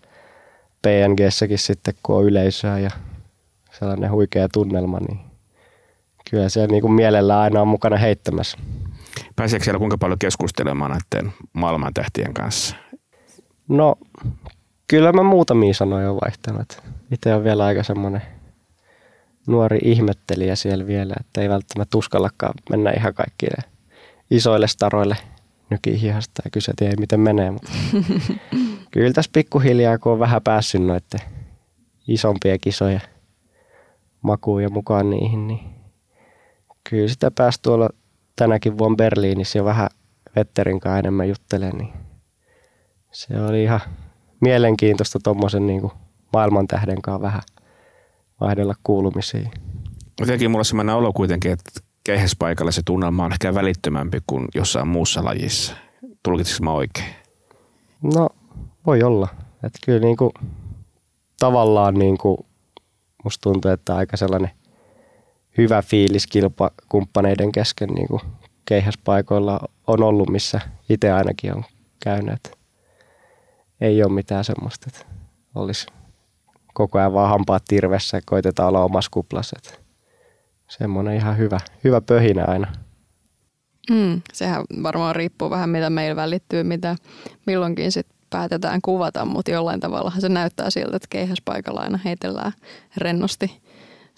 [0.82, 2.90] PNGssäkin sitten kun on yleisöä ja
[3.78, 5.20] sellainen huikea tunnelma, niin
[6.30, 8.58] kyllä siellä niinku mielellään aina on mukana heittämässä.
[9.36, 12.76] Pääseekö siellä kuinka paljon keskustelemaan näiden maailman tähtien kanssa?
[13.68, 13.94] No,
[14.88, 16.82] kyllä mä muutamia sanoja olen vaihtanut.
[17.12, 18.22] Itse on vielä aika semmoinen
[19.46, 23.70] nuori ihmettelijä siellä vielä, että ei välttämättä uskallakaan mennä ihan kaikille
[24.30, 25.16] isoille staroille
[25.70, 27.50] nykihihasta ja kysyä, ei miten menee.
[27.50, 27.70] Mutta
[28.90, 31.20] kyllä tässä pikkuhiljaa, kun on vähän päässyt noiden
[32.08, 33.00] isompia kisoja
[34.22, 35.60] makuun ja mukaan niihin, niin
[36.90, 37.90] kyllä sitä pääsi tuolla
[38.36, 39.88] tänäkin vuonna Berliinissä jo vähän
[40.36, 42.07] Vetterin kanssa enemmän juttelemaan, niin
[43.18, 43.80] se oli ihan
[44.40, 45.90] mielenkiintoista tuommoisen niin
[46.32, 47.42] maailman tähden kanssa vähän
[48.40, 49.50] vaihdella kuulumisiin.
[50.20, 51.70] Jotenkin mulla semmoinen olo kuitenkin, että
[52.04, 55.76] keihäspaikalla se tunnelma on ehkä välittömämpi kuin jossain muussa lajissa.
[56.22, 57.06] Tulkitsinko mä oikein?
[58.02, 58.28] No,
[58.86, 59.28] voi olla.
[59.54, 60.30] Että kyllä niin kuin,
[61.38, 62.38] tavallaan niin kuin,
[63.24, 64.50] musta tuntuu, että aika sellainen
[65.58, 68.22] hyvä fiilis kilpakumppaneiden kesken niin kuin
[68.64, 71.64] keihäspaikoilla on ollut, missä itse ainakin on
[72.04, 72.57] käynyt.
[73.80, 75.14] Ei ole mitään semmoista, että
[75.54, 75.86] olisi
[76.74, 79.56] koko ajan vaan hampaat tirvessä ja koitetaan olla omassa kuplassa.
[79.58, 79.78] Että
[80.68, 82.72] semmoinen ihan hyvä, hyvä pöhinä aina.
[83.90, 86.96] Mm, sehän varmaan riippuu vähän mitä meillä välittyy, mitä
[87.46, 92.52] milloinkin sit päätetään kuvata, mutta jollain tavalla se näyttää siltä, että keihäspaikalla aina heitellään
[92.96, 93.62] rennosti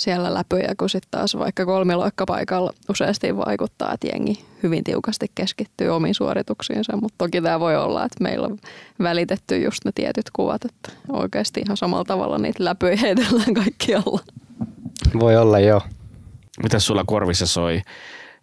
[0.01, 6.15] siellä läpöjä, kun sitten taas vaikka kolmiloikkapaikalla useasti vaikuttaa, että jengi hyvin tiukasti keskittyy omiin
[6.15, 8.59] suorituksiinsa, mutta toki tämä voi olla, että meillä on
[9.03, 14.21] välitetty just ne tietyt kuvat, että oikeasti ihan samalla tavalla niitä läpöjä heitellään kaikkialla.
[15.21, 15.83] Voi olla, joo.
[16.63, 17.83] Mitäs sulla korvissa soi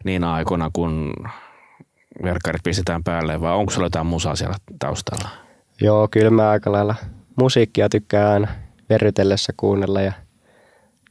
[0.03, 1.13] niinä aikoina, kun
[2.23, 5.29] verkkarit pistetään päälle, vai onko sulla jotain musaa siellä taustalla?
[5.81, 6.95] Joo, kyllä mä aika lailla
[7.35, 8.49] musiikkia tykkään
[8.89, 10.11] verrytellessä kuunnella ja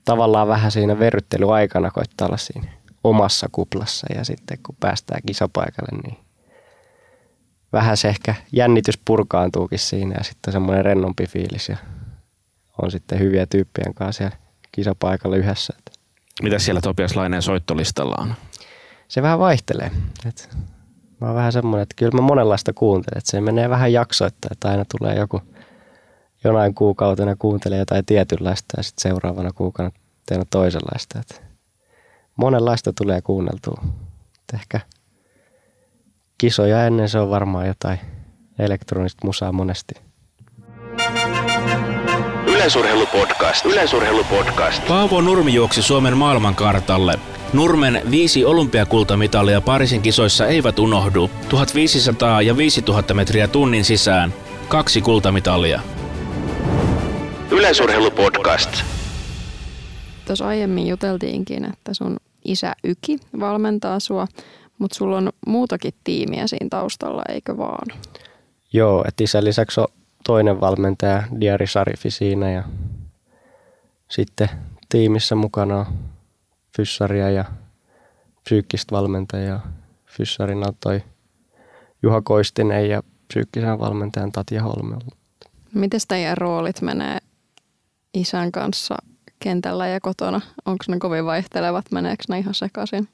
[0.07, 2.73] tavallaan vähän siinä verryttelyaikana koittaa olla siinä
[3.05, 6.19] omassa kuplassa ja sitten kun päästään kisapaikalle, niin
[7.73, 11.77] vähän se ehkä jännitys purkaantuukin siinä ja sitten semmoinen rennompi fiilis ja
[12.83, 14.37] on sitten hyviä tyyppien kanssa siellä
[14.73, 15.75] kisapaikalla yhdessä.
[16.43, 18.35] Mitä siellä Topias Laineen soittolistalla on?
[19.09, 19.91] Se vähän vaihtelee.
[20.27, 20.57] Et
[21.21, 23.19] mä oon vähän semmoinen, että kyllä mä monenlaista kuuntelen.
[23.19, 25.43] Että se menee vähän jaksoittaa, että aina tulee joku
[26.47, 31.19] jonain kuukautena kuuntelee jotain tietynlaista ja sitten seuraavana kuukautena toisenlaista.
[31.19, 31.35] Että
[32.37, 33.83] monenlaista tulee kuunneltua.
[34.25, 34.81] Et ehkä
[36.39, 37.99] kisoja ennen se on varmaan jotain
[38.59, 39.95] elektronista musaa monesti.
[42.47, 43.65] Yleisurheilupodcast.
[43.65, 44.89] Yleisurheilupodcast.
[44.89, 47.19] Paavo Nurmi juoksi Suomen maailmankartalle.
[47.53, 51.31] Nurmen viisi olympiakultamitalia Pariisin kisoissa eivät unohdu.
[51.49, 54.35] 1500 ja 5000 metriä tunnin sisään.
[54.69, 55.81] Kaksi kultamitalia.
[57.51, 58.71] Yleisurheilupodcast.
[60.27, 64.27] Tuossa aiemmin juteltiinkin, että sun isä Yki valmentaa sua,
[64.79, 67.99] mutta sulla on muutakin tiimiä siinä taustalla, eikö vaan?
[68.73, 69.87] Joo, että isän lisäksi on
[70.27, 72.65] toinen valmentaja, Diari Sarifi siinä ja
[74.09, 74.49] sitten
[74.89, 75.87] tiimissä mukana on
[76.77, 77.45] fyssaria ja
[78.45, 79.73] psyykkistä valmentajaa.
[80.07, 81.03] Fyssarina on toi
[82.03, 84.97] Juha Koistinen ja psyykkisen valmentajan Tatja Holme.
[85.75, 87.19] Miten teidän roolit menee
[88.17, 88.95] isän kanssa
[89.39, 90.41] kentällä ja kotona?
[90.67, 91.85] Onko ne kovin vaihtelevat?
[91.93, 93.09] Meneekö ne ihan sekaisin?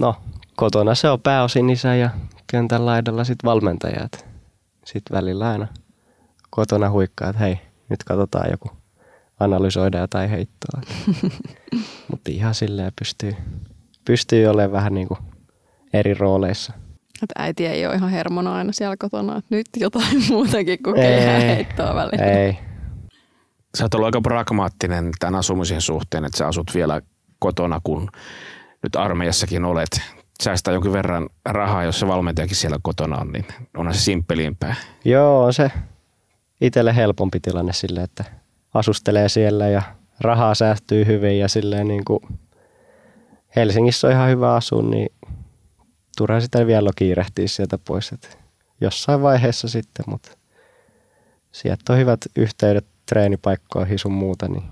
[0.00, 0.16] No,
[0.56, 2.10] kotona se on pääosin isä ja
[2.46, 4.26] kentän laidalla sitten valmentajat.
[4.84, 5.68] Sitten välillä aina
[6.50, 7.58] kotona huikkaa, että hei,
[7.88, 8.70] nyt katsotaan joku,
[9.40, 10.80] analysoida jotain heittoa.
[12.10, 13.34] Mutta ihan silleen pystyy,
[14.04, 15.20] pystyy olemaan vähän niin kuin
[15.92, 16.72] eri rooleissa.
[17.22, 21.94] Et äiti ei ole ihan hermona aina siellä kotona, että nyt jotain muutakin kuin heittoa
[21.94, 22.24] välillä.
[22.24, 22.58] Ei,
[23.76, 27.00] Sä oot ollut aika pragmaattinen tämän asumisen suhteen, että sä asut vielä
[27.38, 28.10] kotona, kun
[28.82, 30.00] nyt armeijassakin olet.
[30.42, 33.44] Säästää jonkin verran rahaa, jos se valmentajakin siellä kotona on, niin
[33.76, 34.74] onhan se simppelimpää.
[35.04, 35.70] Joo, on se
[36.60, 38.24] itselle helpompi tilanne sille, että
[38.74, 39.82] asustelee siellä ja
[40.20, 42.20] rahaa säästyy hyvin ja silleen niin kuin
[43.56, 45.08] Helsingissä on ihan hyvä asua, niin
[46.16, 48.12] turha sitä vielä kiirehtiä sieltä pois.
[48.12, 48.28] Että
[48.80, 50.30] jossain vaiheessa sitten, mutta
[51.52, 54.62] sieltä on hyvät yhteydet treenipaikkoihin sun muuta, niin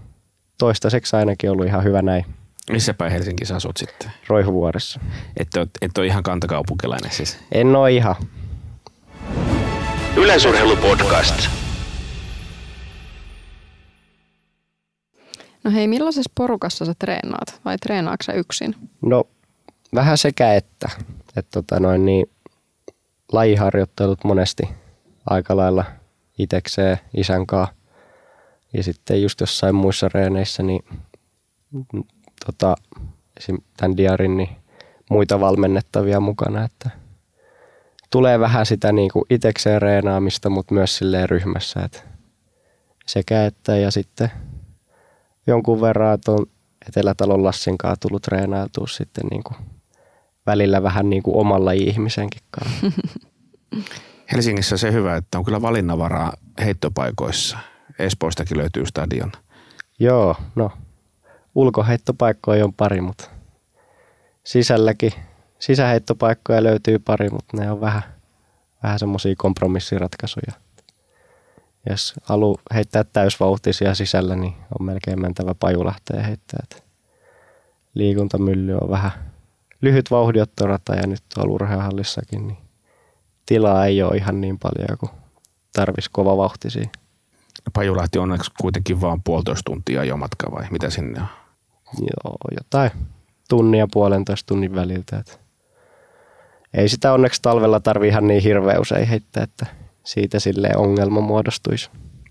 [0.59, 2.24] toistaiseksi ainakin ollut ihan hyvä näin
[2.70, 4.11] Missä päin Helsingissä asut sitten?
[4.28, 5.01] Roihuvuoressa.
[5.37, 7.39] Et ole, et ole ihan kantakaupunkilainen siis.
[7.53, 8.14] En ole ihan.
[10.16, 11.49] Yleisurheilupodcast.
[15.64, 18.74] No hei, millaisessa porukassa sä treenaat vai treenaatko sä yksin?
[19.03, 19.24] No
[19.95, 20.89] vähän sekä että.
[21.37, 22.26] että tota noin, niin,
[23.32, 24.62] lajiharjoittelut monesti
[25.30, 25.85] aika lailla
[26.39, 27.74] itekseen isän kanssa.
[28.75, 30.85] Ja sitten just jossain muissa reeneissä, niin
[31.72, 32.05] mm,
[32.47, 32.77] tota,
[33.37, 33.59] esim.
[33.77, 34.49] tämän diarin, niin
[35.11, 36.91] muita valmennettavia mukana, että
[38.11, 42.03] tulee vähän sitä niin kuin itekseen reenaamista, mutta myös silleen ryhmässä, että
[43.07, 44.31] sekä että ja sitten
[45.47, 46.47] jonkun verran tuon
[46.89, 49.57] Etelätalon Lassin kanssa tullut treenailtua sitten niin kuin
[50.47, 53.03] välillä vähän niin kuin omalla ihmisenkin kanssa.
[54.33, 56.33] Helsingissä se hyvä, että on kyllä valinnanvaraa
[56.64, 57.59] heittopaikoissa.
[57.99, 59.32] Espoostakin löytyy stadion.
[59.99, 60.70] Joo, no
[61.55, 63.30] ulkoheittopaikkoja on pari, mutta
[64.45, 65.12] sisälläkin
[65.59, 68.03] sisäheittopaikkoja löytyy pari, mutta ne on vähän,
[68.82, 70.53] vähän semmoisia kompromissiratkaisuja.
[71.90, 76.61] jos haluaa heittää täysvauhtisia sisällä, niin on melkein mentävä Pajulahteen heittää.
[76.62, 76.84] Et
[77.95, 79.12] liikuntamylly on vähän
[79.80, 82.59] lyhyt vauhdiottorata ja nyt tuolla urheiluhallissakin, niin
[83.47, 85.11] tilaa ei ole ihan niin paljon kuin
[85.72, 86.88] tarvisi kova vauhtisia.
[87.73, 91.27] Pajulahti on onneksi kuitenkin vaan puolitoista tuntia jo matka vai mitä sinne on?
[92.01, 92.91] Joo, jotain
[93.49, 95.19] tunnia puolentoista tunnin väliltä.
[95.19, 95.41] Et
[96.75, 99.67] ei sitä onneksi talvella tarvi ihan niin hirveän usein heittää, että
[100.05, 101.91] siitä sille ongelma muodostuisi.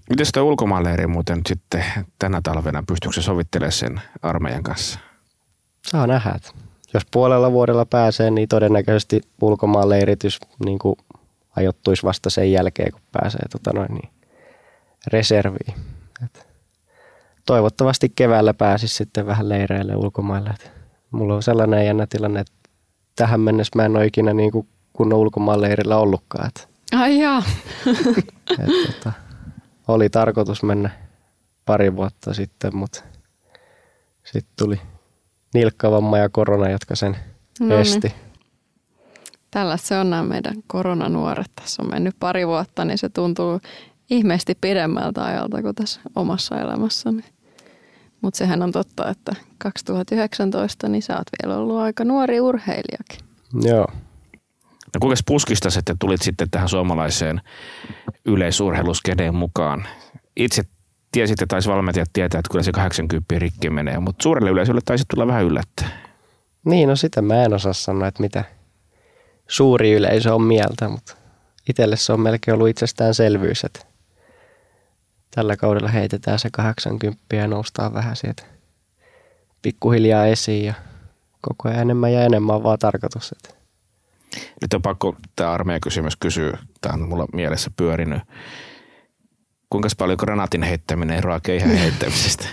[0.10, 1.84] Miten sitä ulkomaanleiri muuten sitten
[2.20, 5.00] tänä talvena, pystyykö se sovittelemaan sen armeijan kanssa?
[5.88, 6.32] Saa nähdä.
[6.36, 6.52] että
[6.94, 10.96] Jos puolella vuodella pääsee, niin todennäköisesti ulkomaanleiritys niin kuin
[11.56, 14.10] ajoittuisi vasta sen jälkeen, kun pääsee tota noin, niin
[15.08, 15.76] reserviin.
[16.26, 16.47] Et
[17.45, 20.49] toivottavasti keväällä pääsisi sitten vähän leireille ulkomaille.
[20.49, 20.72] Et
[21.12, 22.54] mulla on sellainen jännä tilanne, että
[23.16, 26.47] tähän mennessä mä en ole ikinä niin kuin kunnon ulkomaanleirillä ollutkaan.
[26.47, 27.43] Et, Ai jaa.
[28.60, 29.12] et, tota,
[29.88, 30.89] oli tarkoitus mennä
[31.66, 33.04] pari vuotta sitten, mutta
[34.24, 34.82] sitten tuli
[35.54, 37.18] nilkkavamma ja korona, jotka sen
[37.60, 37.82] No niin.
[37.82, 38.14] esti.
[39.51, 41.51] Tällaista se on nämä meidän koronanuoret.
[41.56, 43.62] Tässä on mennyt pari vuotta, niin se tuntuu
[44.10, 47.24] ihmeesti pidemmältä ajalta kuin tässä omassa elämässäni.
[48.22, 53.20] Mutta sehän on totta, että 2019, niin sä oot vielä ollut aika nuori urheilijakin.
[53.62, 53.88] Joo.
[54.93, 57.41] No kuinka puskista sitten tulit sitten tähän suomalaiseen
[58.26, 59.88] yleisurheiluskeneen mukaan?
[60.36, 60.64] Itse
[61.12, 65.04] tiesit ja taisi valmentajat tietää, että kyllä se 80 rikki menee, mutta suurelle yleisölle taisi
[65.14, 65.89] tulla vähän yllättää.
[66.66, 68.43] Niin, no sitä mä en osaa sanoa, että mitä
[69.47, 71.16] suuri yleisö on mieltä, mutta
[71.70, 73.93] itselle se on melkein ollut itsestäänselvyys, että
[75.36, 78.44] tällä kaudella heitetään se 80 ja noustaan vähän sieltä
[79.62, 80.74] pikkuhiljaa esiin ja
[81.42, 83.32] koko ajan enemmän ja enemmän on vaan tarkoitus.
[83.32, 83.56] Että
[84.62, 86.58] Nyt on pakko tämä armeijan kysymys kysyä.
[86.82, 88.22] Tämä on mulla mielessä pyörinyt.
[89.70, 92.48] Kuinka paljon granaatin heittäminen eroaa keihän heittämisestä?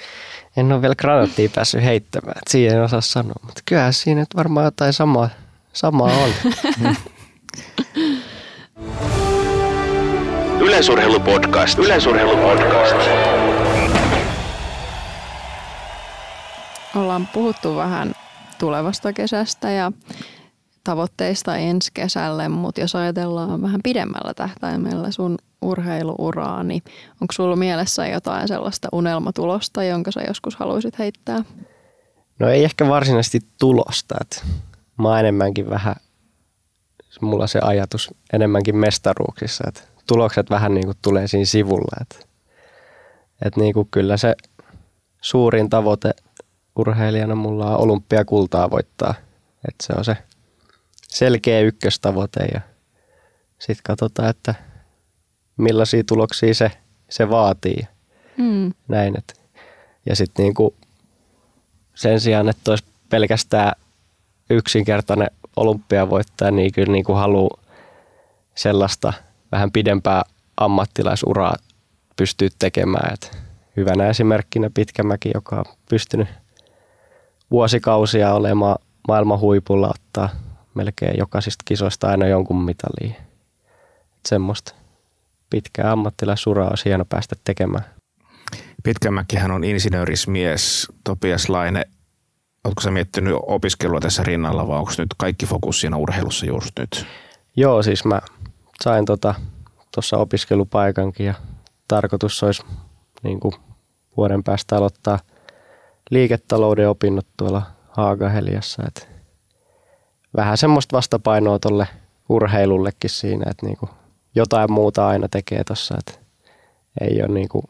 [0.56, 4.36] en ole vielä granaattia päässyt heittämään, että siihen en osaa sanoa, mutta kyllähän siinä nyt
[4.36, 5.28] varmaan jotain samaa,
[5.72, 6.30] samaa on.
[10.70, 11.78] Yleisurheilupodcast.
[11.78, 12.96] Yleisurheilupodcast.
[16.96, 18.14] Ollaan puhuttu vähän
[18.58, 19.92] tulevasta kesästä ja
[20.84, 26.82] tavoitteista ensi kesälle, mutta jos ajatellaan vähän pidemmällä tähtäimellä sun urheiluuraa, niin
[27.20, 31.44] onko sulla mielessä jotain sellaista unelmatulosta, jonka sä joskus haluaisit heittää?
[32.38, 34.14] No ei ehkä varsinaisesti tulosta.
[34.20, 34.42] Että
[34.98, 35.96] mä oon enemmänkin vähän,
[37.20, 39.64] mulla se ajatus enemmänkin mestaruuksissa.
[39.68, 39.80] Että
[40.10, 41.96] tulokset vähän niin kuin tulee siinä sivulla.
[42.00, 42.16] Että,
[43.46, 44.34] että niin kuin kyllä se
[45.20, 46.10] suurin tavoite
[46.76, 49.14] urheilijana mulla on olympiakultaa voittaa.
[49.68, 50.16] Että se on se
[51.08, 52.60] selkeä ykköstavoite ja
[53.58, 54.54] sitten katsotaan, että
[55.56, 56.70] millaisia tuloksia se,
[57.10, 57.82] se vaatii.
[58.36, 58.72] Mm.
[58.88, 59.34] Näin, että.
[60.06, 60.74] Ja sitten niinku
[61.94, 63.72] sen sijaan, että olisi pelkästään
[64.50, 67.60] yksinkertainen olympiavoittaja, niin kyllä niinku haluaa
[68.54, 69.12] sellaista
[69.52, 70.22] vähän pidempää
[70.56, 71.54] ammattilaisuraa
[72.16, 73.14] pystyä tekemään.
[73.14, 73.38] Et
[73.76, 76.28] hyvänä esimerkkinä Pitkämäki, joka on pystynyt
[77.50, 78.76] vuosikausia olemaan
[79.08, 80.28] maailman huipulla, ottaa
[80.74, 83.16] melkein jokaisista kisoista aina jonkun mitaliin.
[84.16, 84.74] Et semmoista
[85.50, 87.84] pitkää ammattilaisuraa olisi hieno päästä tekemään.
[88.82, 91.84] Pitkämäkihän on insinöörismies, Topias Laine.
[92.64, 97.06] Oletko sä miettinyt opiskelua tässä rinnalla vai onko nyt kaikki fokus siinä urheilussa just nyt?
[97.56, 98.20] Joo, siis mä
[98.84, 99.40] sain tuossa
[99.92, 101.34] tota, opiskelupaikankin ja
[101.88, 102.62] tarkoitus olisi
[103.22, 103.54] niin kuin
[104.16, 105.18] vuoden päästä aloittaa
[106.10, 108.82] liiketalouden opinnot tuolla Haagaheliassa.
[108.86, 109.08] Et
[110.36, 111.88] vähän semmoista vastapainoa tuolle
[112.28, 113.78] urheilullekin siinä, että niin
[114.34, 115.98] jotain muuta aina tekee tuossa,
[117.00, 117.64] ei ole niin kuin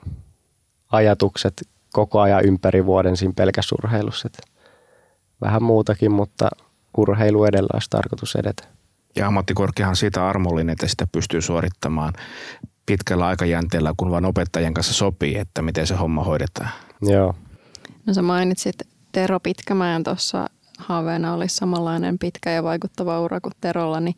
[0.93, 4.27] ajatukset koko ajan ympäri vuoden siinä pelkässä urheilussa.
[4.29, 4.43] Että
[5.41, 6.49] vähän muutakin, mutta
[6.97, 8.80] urheilu edellä olisi tarkoitus edetä.
[9.17, 12.13] Ja ammattikorkeahan siitä armollinen, että sitä pystyy suorittamaan
[12.87, 16.71] pitkällä aikajänteellä, kun vain opettajien kanssa sopii, että miten se homma hoidetaan.
[17.03, 17.35] Joo.
[18.07, 18.75] No sä mainitsit
[19.13, 20.47] Tero Pitkämäen tuossa
[20.79, 24.15] haaveena olisi samanlainen pitkä ja vaikuttava ura kuin Terolla, niin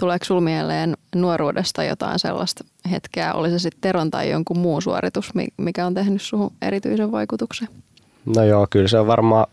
[0.00, 5.32] tuleeko sinulla mieleen nuoruudesta jotain sellaista hetkeä, oli se sitten Teron tai jonkun muun suoritus,
[5.56, 7.68] mikä on tehnyt suhun erityisen vaikutuksen?
[8.36, 9.46] No joo, kyllä se on varmaan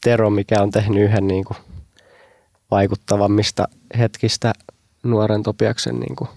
[0.00, 1.56] Tero, mikä on tehnyt yhden niin kuin
[2.70, 3.68] vaikuttavammista
[3.98, 4.52] hetkistä
[5.02, 6.28] nuoren Topiaksen niin kuin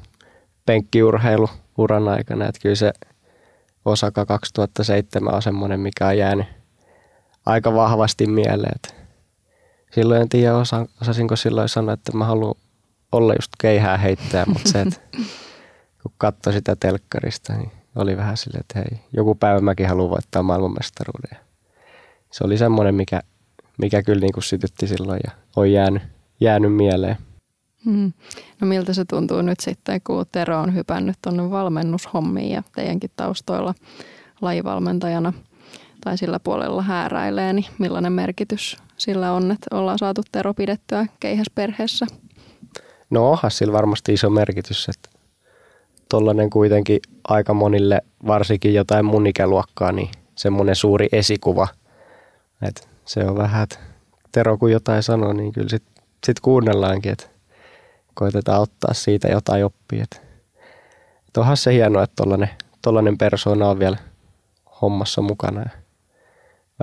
[0.66, 2.48] penkkiurheilu uran aikana.
[2.48, 2.94] Että kyllä se
[3.86, 6.48] Osaka 2007 on semmoinen, mikä on jäänyt
[7.46, 8.76] aika vahvasti mieleen.
[8.76, 9.04] Että
[9.92, 12.56] silloin en tiedä, osa, osasinko silloin sanoa, että mä haluan
[13.12, 15.00] olla just keihää heittää, mutta se, että
[16.04, 20.44] kun katsoi sitä telkkarista, niin oli vähän silleen, että hei, joku päivä mäkin haluan voittaa
[20.44, 21.38] maailmanmestaruuden.
[22.32, 23.22] Se oli semmoinen, mikä,
[23.78, 26.04] mikä kyllä niin kuin sytytti silloin ja on jäänyt,
[26.44, 27.18] jäänyt mieleen.
[27.86, 28.14] Hmm.
[28.62, 33.74] No miltä se tuntuu nyt sitten, kun Tero on hypännyt tuonne valmennushommiin ja teidänkin taustoilla
[34.42, 35.34] lajivalmentajana
[36.04, 42.06] tai sillä puolella hääräilee, niin millainen merkitys sillä on, että ollaan saatu Tero pidettyä keihäsperheessä?
[43.10, 45.20] No onhan sillä varmasti iso merkitys, että
[46.10, 51.68] tollainen kuitenkin aika monille, varsinkin jotain mun ikäluokkaa, niin semmoinen suuri esikuva.
[52.62, 53.80] Et se on vähän, että
[54.32, 55.70] Tero kun jotain sanoo, niin kyllä
[56.24, 57.28] sitten sit kuunnellaankin, että
[58.14, 60.04] koitetaan ottaa siitä jotain oppia.
[60.04, 60.22] Et,
[61.38, 62.50] onhan se hienoa, että tollainen,
[62.82, 63.98] tollainen persoona on vielä
[64.82, 65.62] hommassa mukana.
[65.62, 65.70] Ja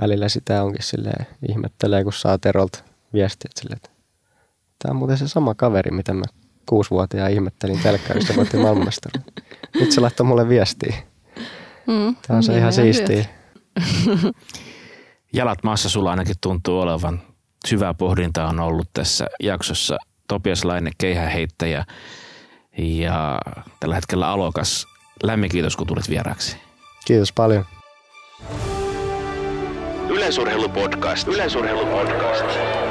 [0.01, 2.83] välillä sitä onkin silleen, ihmettelee, kun saa Terolta
[3.13, 3.89] viestiä, silleen, että
[4.79, 6.25] tämä on muuten se sama kaveri, mitä mä
[6.69, 9.33] kuusivuotiaan ihmettelin telkkarissa, voitti maailmanmestaruuden.
[9.79, 10.95] Nyt se laittoi mulle viestiä.
[11.87, 13.25] Mm, Tämä on se ihan siistiä.
[15.33, 17.30] Jalat maassa sulla ainakin tuntuu olevan.
[17.67, 19.97] Syvää pohdintaa on ollut tässä jaksossa.
[20.27, 21.85] Topias Laine, keihäheittäjä
[22.77, 23.39] ja
[23.79, 24.87] tällä hetkellä alokas.
[25.23, 26.57] Lämmin kiitos, kun tulit vieraaksi.
[27.05, 27.65] Kiitos paljon.
[30.09, 31.27] Yleisurheilupodcast.
[31.27, 32.90] Yleisurheilupodcast.